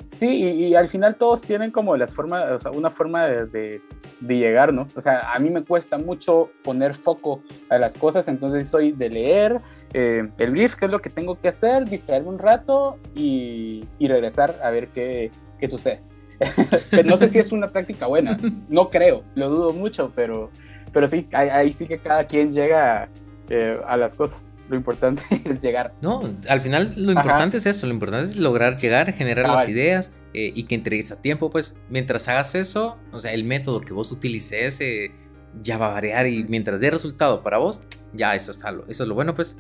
Sí, 0.09 0.29
y, 0.29 0.75
al 0.75 0.89
final 0.89 1.17
todos 1.17 1.43
tienen 1.43 1.71
como 1.71 1.97
las 1.97 2.13
formas, 2.13 2.51
o 2.51 2.61
sea, 2.61 2.71
una 2.71 2.91
forma 2.91 3.27
de, 3.27 3.81
de, 4.21 4.37
llegar, 4.37 4.73
¿no? 4.73 4.89
O 4.95 5.01
sea, 5.01 5.33
a 5.33 5.39
mí 5.39 5.51
me 5.51 5.65
cuesta 5.65 5.99
mucho 5.99 6.51
poner 6.63 6.95
foco 6.95 7.43
a 7.69 7.79
las 7.79 7.97
cosas, 7.97 8.29
entonces 8.29 8.69
soy 8.69 8.93
de 8.93 9.09
leer, 9.09 9.61
eh, 9.93 10.29
el 10.39 10.51
brief, 10.51 10.77
qué 10.77 10.87
es 10.87 10.91
lo 10.91 11.01
que 11.01 11.11
tengo 11.11 11.41
que 11.41 11.49
hacer, 11.49 11.89
distraerme 11.89 12.29
un 12.29 12.39
rato 12.39 12.99
y, 13.15 13.87
regresar 14.01 14.61
a 14.63 14.71
ver 14.71 14.89
qué, 14.89 15.31
qué 15.59 15.69
sucede. 15.69 16.01
no 17.05 17.17
sé 17.17 17.29
si 17.29 17.39
es 17.39 17.53
una 17.53 17.69
práctica 17.69 18.07
buena, 18.07 18.39
no 18.69 18.91
creo, 18.91 19.23
lo 19.35 19.49
dudo 19.49 19.73
mucho, 19.73 20.13
pero, 20.15 20.51
pero 20.93 21.09
sí, 21.09 21.27
ahí, 21.33 21.73
sí 21.73 21.87
que 21.87 21.99
cada 21.99 22.27
quien 22.27 22.53
llega 22.53 23.09
eh, 23.49 23.81
a 23.87 23.97
las 23.97 24.15
cosas. 24.15 24.54
Lo 24.69 24.77
importante 24.77 25.23
es 25.45 25.63
llegar. 25.63 25.95
No, 26.01 26.23
al 26.49 26.61
final 26.61 26.95
lo 26.97 27.13
importante 27.13 27.59
es 27.59 27.67
eso, 27.67 27.87
lo 27.87 27.93
importante 27.93 28.31
es 28.31 28.37
lograr 28.37 28.79
llegar, 28.79 29.13
generar 29.13 29.49
las 29.49 29.69
ideas 29.69 30.11
eh, 30.33 30.53
y 30.55 30.65
que 30.65 30.75
entregues 30.75 31.13
a 31.13 31.21
tiempo, 31.21 31.51
pues 31.51 31.75
mientras 31.89 32.29
hagas 32.29 32.55
eso, 32.55 32.99
o 33.13 33.21
sea, 33.21 33.33
el 33.33 33.45
método 33.45 33.81
que 33.81 33.93
vos 33.93 34.11
utilices 34.11 34.81
eh, 34.81 35.13
ya 35.61 35.79
va 35.79 35.91
a 35.91 35.95
variar 35.95 36.27
y 36.27 36.45
mientras 36.45 36.81
dé 36.81 36.91
resultado 36.91 37.43
para 37.43 37.59
vos, 37.59 37.81
ya 38.13 38.35
eso 38.35 38.51
está, 38.51 38.71
eso 38.89 39.03
es 39.03 39.09
lo 39.09 39.15
bueno, 39.15 39.35
pues. 39.35 39.57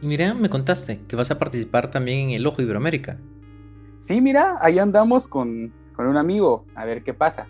Y 0.00 0.06
mira, 0.06 0.34
me 0.34 0.48
contaste 0.48 1.00
que 1.06 1.14
vas 1.14 1.30
a 1.30 1.38
participar 1.38 1.90
también 1.90 2.30
en 2.30 2.30
el 2.30 2.46
Ojo 2.46 2.60
Iberoamérica. 2.60 3.18
Sí, 3.98 4.20
mira, 4.20 4.56
ahí 4.60 4.80
andamos 4.80 5.28
con, 5.28 5.72
con 5.94 6.08
un 6.08 6.16
amigo, 6.16 6.66
a 6.74 6.84
ver 6.84 7.04
qué 7.04 7.14
pasa. 7.14 7.46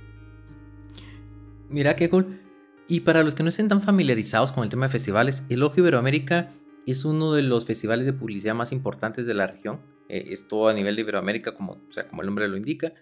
Mira 1.71 1.97
qué 1.97 2.11
cool. 2.11 2.42
Y 2.89 3.01
para 3.01 3.23
los 3.23 3.35
que 3.35 3.43
no 3.43 3.49
estén 3.49 3.69
tan 3.69 3.81
familiarizados 3.81 4.53
con 4.53 4.65
el 4.65 4.71
tema 4.71 4.87
de 4.87 4.93
festivales, 4.93 5.45
el 5.49 5.63
Ojo 5.63 5.79
Iberoamérica 5.79 6.51
es 6.87 7.05
uno 7.05 7.33
de 7.33 7.43
los 7.43 7.65
festivales 7.65 8.07
de 8.07 8.13
publicidad 8.13 8.55
más 8.55 8.73
importantes 8.73 9.27
de 9.27 9.35
la 9.35 9.47
región. 9.47 9.81
Eh, 10.09 10.27
es 10.31 10.49
todo 10.49 10.69
a 10.69 10.75
nivel 10.75 10.97
de 10.97 11.03
Iberoamérica, 11.03 11.55
como, 11.55 11.73
o 11.73 11.93
sea, 11.93 12.09
como 12.09 12.23
el 12.23 12.27
nombre 12.27 12.49
lo 12.49 12.57
indica. 12.57 12.93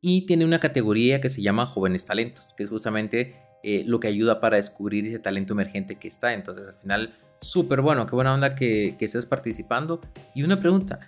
Y 0.00 0.26
tiene 0.26 0.44
una 0.44 0.58
categoría 0.58 1.20
que 1.20 1.28
se 1.28 1.42
llama 1.42 1.66
Jóvenes 1.66 2.06
Talentos, 2.06 2.54
que 2.56 2.64
es 2.64 2.68
justamente 2.68 3.36
eh, 3.62 3.84
lo 3.86 4.00
que 4.00 4.08
ayuda 4.08 4.40
para 4.40 4.56
descubrir 4.56 5.06
ese 5.06 5.18
talento 5.18 5.52
emergente 5.52 5.96
que 5.96 6.08
está. 6.08 6.32
Entonces, 6.32 6.66
al 6.68 6.76
final, 6.76 7.14
súper 7.40 7.82
bueno, 7.82 8.06
qué 8.06 8.14
buena 8.14 8.34
onda 8.34 8.54
que, 8.54 8.96
que 8.98 9.04
estés 9.04 9.26
participando. 9.26 10.00
Y 10.34 10.42
una 10.42 10.58
pregunta, 10.58 11.00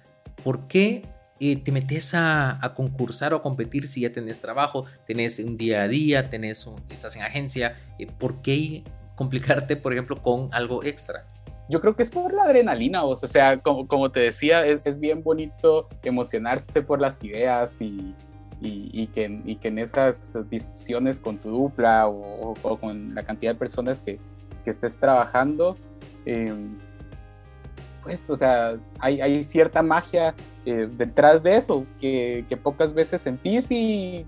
¿por 0.45 0.69
qué 0.69 1.03
eh, 1.41 1.57
te 1.57 1.73
metes 1.73 2.13
a, 2.15 2.73
concursar 2.77 3.35
o 3.35 3.37
a 3.37 3.43
competir 3.43 3.89
si 3.89 4.03
ya 4.03 4.13
tenés 4.13 4.41
trabajo, 4.41 4.85
tenés 5.07 5.39
un 5.39 5.57
día 5.57 5.83
a 5.83 5.89
día, 5.89 6.29
tenés 6.29 6.67
estás 6.91 7.17
en 7.17 7.23
agencia? 7.23 7.77
¿Por 8.19 8.43
qué 8.43 8.85
complicarte, 9.17 9.77
por 9.77 9.93
ejemplo, 9.93 10.23
con 10.23 10.49
algo 10.53 10.85
extra? 10.85 11.27
yo 11.73 11.81
creo 11.81 11.97
que 11.97 12.03
es 12.03 12.11
por 12.11 12.35
la 12.35 12.43
adrenalina, 12.43 13.05
o 13.05 13.17
sea, 13.17 13.59
como, 13.59 13.87
como 13.87 14.11
te 14.11 14.21
decía, 14.21 14.67
es, 14.67 14.99
bien 14.99 15.23
bonito 15.23 15.89
emocionarse 16.03 16.83
por 16.83 17.01
las 17.01 17.25
ideas 17.25 17.81
y, 17.81 18.15
y, 18.61 19.07
que, 19.07 19.41
y, 19.45 19.57
que, 19.57 19.69
en 19.69 19.79
esas 19.79 20.35
discusiones 20.51 21.19
con 21.19 21.39
tu 21.39 21.51
dupla 21.51 22.09
o, 22.09 22.55
con 22.79 23.15
la 23.15 23.23
cantidad 23.23 23.53
de 23.53 23.59
personas 23.59 24.03
que, 24.03 24.19
que 24.65 24.71
estés 24.71 24.97
trabajando, 24.97 25.77
em, 26.27 26.79
pues, 28.03 28.29
o 28.29 28.37
sea, 28.37 28.79
hay, 28.99 29.23
hay 29.23 29.43
cierta 29.43 29.83
magia 29.83 30.35
eh, 30.67 30.89
detrás 30.91 31.43
de 31.43 31.57
eso 31.57 31.87
que, 32.01 32.45
que, 32.49 32.57
pocas 32.57 32.95
veces 32.95 33.21
sentís 33.21 33.71
y 33.71 34.25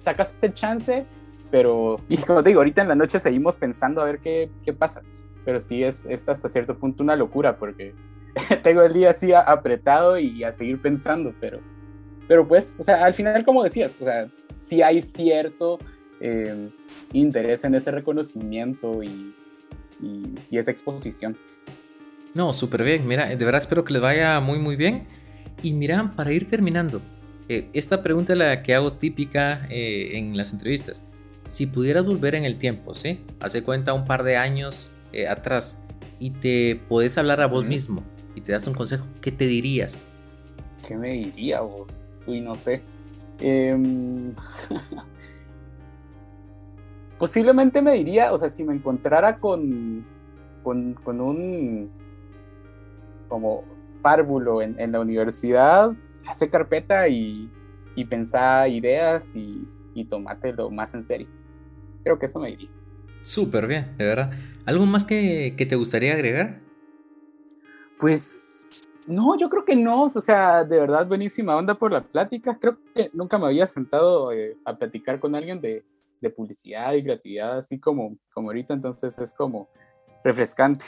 sacaste 0.00 0.46
el 0.46 0.54
chance, 0.54 1.04
pero, 1.50 2.00
y 2.08 2.16
como 2.18 2.42
te 2.42 2.50
digo, 2.50 2.60
ahorita 2.60 2.82
en 2.82 2.88
la 2.88 2.94
noche 2.94 3.18
seguimos 3.18 3.58
pensando 3.58 4.00
a 4.00 4.04
ver 4.04 4.18
qué, 4.18 4.50
qué 4.64 4.72
pasa 4.72 5.02
pero 5.44 5.60
sí 5.60 5.82
es, 5.82 6.04
es 6.04 6.28
hasta 6.28 6.48
cierto 6.48 6.78
punto 6.78 7.02
una 7.02 7.16
locura 7.16 7.56
porque 7.56 7.94
tengo 8.62 8.82
el 8.82 8.92
día 8.92 9.10
así 9.10 9.32
apretado 9.32 10.18
y 10.18 10.44
a 10.44 10.52
seguir 10.52 10.80
pensando, 10.80 11.34
pero, 11.40 11.60
pero 12.28 12.46
pues, 12.46 12.76
o 12.78 12.84
sea, 12.84 13.04
al 13.04 13.14
final, 13.14 13.44
como 13.44 13.62
decías, 13.62 13.96
o 14.00 14.04
sea, 14.04 14.28
sí 14.58 14.82
hay 14.82 15.02
cierto 15.02 15.78
em, 16.20 16.70
interés 17.12 17.64
en 17.64 17.74
ese 17.74 17.90
reconocimiento 17.90 19.02
y, 19.02 19.34
y, 20.00 20.58
esa 20.58 20.70
exposición. 20.70 21.36
No, 22.34 22.54
súper 22.54 22.82
bien, 22.82 23.06
mira, 23.06 23.26
de 23.26 23.44
verdad 23.44 23.60
espero 23.60 23.84
que 23.84 23.92
les 23.92 24.02
vaya 24.02 24.40
muy, 24.40 24.58
muy 24.58 24.76
bien. 24.76 25.06
Y 25.62 25.72
mira, 25.72 26.12
para 26.16 26.32
ir 26.32 26.46
terminando, 26.46 27.00
eh, 27.48 27.68
esta 27.72 28.02
pregunta 28.02 28.32
es 28.32 28.38
la 28.38 28.62
que 28.62 28.74
hago 28.74 28.92
típica 28.92 29.66
eh, 29.70 30.18
en 30.18 30.36
las 30.36 30.52
entrevistas. 30.52 31.02
Si 31.46 31.66
pudieras 31.66 32.04
volver 32.04 32.34
en 32.34 32.44
el 32.44 32.58
tiempo, 32.58 32.94
¿sí? 32.94 33.20
Hace 33.40 33.62
cuenta 33.62 33.92
un 33.92 34.04
par 34.04 34.22
de 34.22 34.36
años 34.36 34.90
eh, 35.12 35.28
atrás 35.28 35.78
y 36.18 36.30
te 36.30 36.80
podés 36.88 37.18
hablar 37.18 37.40
a 37.40 37.46
vos 37.46 37.64
mismo 37.64 38.02
y 38.34 38.40
te 38.40 38.52
das 38.52 38.66
un 38.66 38.74
consejo, 38.74 39.06
¿qué 39.20 39.32
te 39.32 39.46
dirías? 39.46 40.06
¿Qué 40.86 40.96
me 40.96 41.12
diría 41.12 41.60
vos? 41.60 42.12
Uy, 42.26 42.40
no 42.40 42.54
sé. 42.54 42.82
Em, 43.40 44.34
posiblemente 47.18 47.82
me 47.82 47.94
diría, 47.94 48.32
o 48.32 48.38
sea, 48.38 48.50
si 48.50 48.64
me 48.64 48.74
encontrara 48.74 49.38
con, 49.38 50.04
con, 50.62 51.20
un 51.20 51.90
como 53.28 53.64
párvulo 54.02 54.60
en, 54.60 54.92
la 54.92 55.00
universidad, 55.00 55.92
hace 56.26 56.50
carpeta 56.50 57.08
y, 57.08 57.50
y 57.94 58.04
pensá 58.04 58.68
ideas 58.68 59.34
y, 59.34 59.66
y 59.94 60.04
tomátelo 60.04 60.70
más 60.70 60.94
en 60.94 61.04
serio. 61.04 61.28
Creo 62.02 62.18
que 62.18 62.26
eso 62.26 62.40
me 62.40 62.48
diría. 62.48 62.70
Súper 63.22 63.66
bien, 63.66 63.96
de 63.96 64.04
verdad. 64.04 64.32
¿Algo 64.66 64.84
más 64.86 65.04
que, 65.04 65.54
te 65.56 65.76
gustaría 65.76 66.12
agregar? 66.12 66.60
Pues 67.98 68.88
no, 69.06 69.36
yo 69.38 69.48
creo 69.48 69.64
que 69.64 69.76
no. 69.76 70.12
O 70.14 70.20
sea, 70.20 70.64
de 70.64 70.78
verdad, 70.78 71.06
buenísima 71.06 71.56
onda 71.56 71.74
por 71.74 71.92
la 71.92 72.00
plática. 72.00 72.58
Creo 72.60 72.78
que 72.94 73.10
nunca 73.12 73.38
me 73.38 73.46
había 73.46 73.66
sentado 73.66 74.32
eh, 74.32 74.56
a 74.64 74.76
platicar 74.76 75.20
con 75.20 75.34
alguien 75.34 75.60
de, 75.60 75.84
publicidad 76.36 76.92
y 76.92 77.02
creatividad 77.02 77.58
así 77.58 77.80
como, 77.80 78.16
como 78.32 78.50
ahorita. 78.50 78.74
Entonces 78.74 79.18
es 79.18 79.34
como 79.34 79.68
refrescante 80.24 80.84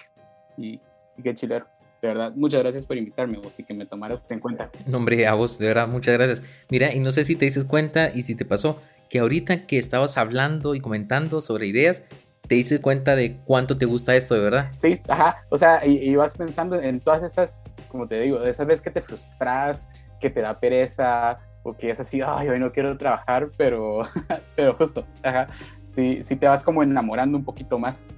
y, 0.56 0.80
qué 1.22 1.34
chilero. 1.34 1.66
De 2.04 2.08
verdad, 2.08 2.34
muchas 2.36 2.60
gracias 2.60 2.84
por 2.84 2.98
invitarme 2.98 3.38
vos 3.38 3.58
y 3.58 3.64
que 3.64 3.72
me 3.72 3.86
tomaras 3.86 4.30
en 4.30 4.38
cuenta. 4.38 4.70
No, 4.84 4.98
hombre, 4.98 5.26
a 5.26 5.32
vos, 5.32 5.58
de 5.58 5.68
verdad, 5.68 5.88
muchas 5.88 6.12
gracias. 6.12 6.42
Mira, 6.68 6.92
y 6.92 7.00
no 7.00 7.10
sé 7.10 7.24
si 7.24 7.34
te 7.34 7.46
dices 7.46 7.64
cuenta 7.64 8.10
y 8.14 8.24
si 8.24 8.34
te 8.34 8.44
pasó 8.44 8.78
que 9.08 9.20
ahorita 9.20 9.66
que 9.66 9.78
estabas 9.78 10.18
hablando 10.18 10.74
y 10.74 10.80
comentando 10.80 11.40
sobre 11.40 11.66
ideas, 11.66 12.02
te 12.46 12.56
dices 12.56 12.80
cuenta 12.80 13.16
de 13.16 13.38
cuánto 13.46 13.78
te 13.78 13.86
gusta 13.86 14.14
esto, 14.16 14.34
de 14.34 14.42
verdad. 14.42 14.70
Sí, 14.74 15.00
ajá. 15.08 15.46
O 15.48 15.56
sea, 15.56 15.86
y, 15.86 16.14
vas 16.14 16.36
pensando 16.36 16.78
en 16.78 17.00
todas 17.00 17.22
esas, 17.22 17.64
como 17.88 18.06
te 18.06 18.20
digo, 18.20 18.38
de 18.38 18.50
esas 18.50 18.66
veces 18.66 18.82
que 18.82 18.90
te 18.90 19.00
frustras, 19.00 19.88
que 20.20 20.28
te 20.28 20.42
da 20.42 20.60
pereza, 20.60 21.38
o 21.62 21.74
que 21.74 21.88
es 21.88 22.00
así, 22.00 22.20
ay, 22.20 22.50
hoy 22.50 22.58
no 22.58 22.70
quiero 22.70 22.98
trabajar, 22.98 23.48
pero, 23.56 24.02
pero 24.56 24.74
justo, 24.74 25.06
ajá. 25.22 25.48
Sí, 25.86 26.22
sí 26.22 26.36
te 26.36 26.46
vas 26.46 26.62
como 26.64 26.82
enamorando 26.82 27.38
un 27.38 27.44
poquito 27.46 27.78
más. 27.78 28.08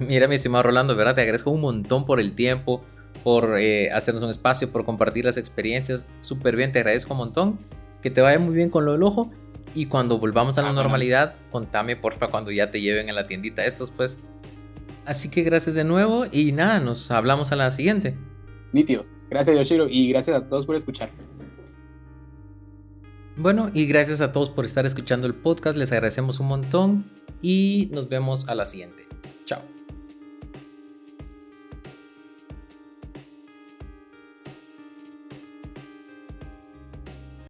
Mira, 0.00 0.26
mi 0.26 0.34
estimado 0.34 0.64
Rolando, 0.64 0.92
de 0.92 0.98
verdad, 0.98 1.14
te 1.14 1.20
agradezco 1.20 1.52
un 1.52 1.60
montón 1.60 2.04
por 2.04 2.18
el 2.18 2.34
tiempo, 2.34 2.82
por 3.26 3.58
eh, 3.58 3.90
hacernos 3.90 4.22
un 4.22 4.30
espacio, 4.30 4.70
por 4.70 4.84
compartir 4.84 5.24
las 5.24 5.36
experiencias. 5.36 6.06
Súper 6.20 6.54
bien, 6.54 6.70
te 6.70 6.78
agradezco 6.78 7.12
un 7.12 7.18
montón. 7.18 7.58
Que 8.00 8.08
te 8.08 8.20
vaya 8.20 8.38
muy 8.38 8.54
bien 8.54 8.70
con 8.70 8.84
lo 8.84 8.92
del 8.92 9.02
ojo. 9.02 9.32
Y 9.74 9.86
cuando 9.86 10.20
volvamos 10.20 10.58
a 10.58 10.62
la 10.62 10.68
ah, 10.68 10.72
normalidad, 10.72 11.34
contame 11.50 11.96
porfa 11.96 12.28
cuando 12.28 12.52
ya 12.52 12.70
te 12.70 12.80
lleven 12.80 13.10
a 13.10 13.12
la 13.12 13.26
tiendita 13.26 13.66
estos, 13.66 13.90
pues. 13.90 14.20
Así 15.04 15.28
que 15.28 15.42
gracias 15.42 15.74
de 15.74 15.82
nuevo 15.82 16.26
y 16.30 16.52
nada, 16.52 16.78
nos 16.78 17.10
hablamos 17.10 17.50
a 17.50 17.56
la 17.56 17.72
siguiente. 17.72 18.16
Nítido. 18.70 19.04
Gracias 19.28 19.56
Yoshiro 19.56 19.88
y 19.88 20.08
gracias 20.10 20.36
a 20.36 20.48
todos 20.48 20.64
por 20.64 20.76
escuchar. 20.76 21.10
Bueno, 23.36 23.72
y 23.74 23.86
gracias 23.86 24.20
a 24.20 24.30
todos 24.30 24.50
por 24.50 24.64
estar 24.64 24.86
escuchando 24.86 25.26
el 25.26 25.34
podcast, 25.34 25.76
les 25.76 25.90
agradecemos 25.90 26.38
un 26.38 26.46
montón 26.46 27.04
y 27.42 27.88
nos 27.90 28.08
vemos 28.08 28.46
a 28.46 28.54
la 28.54 28.66
siguiente. 28.66 29.05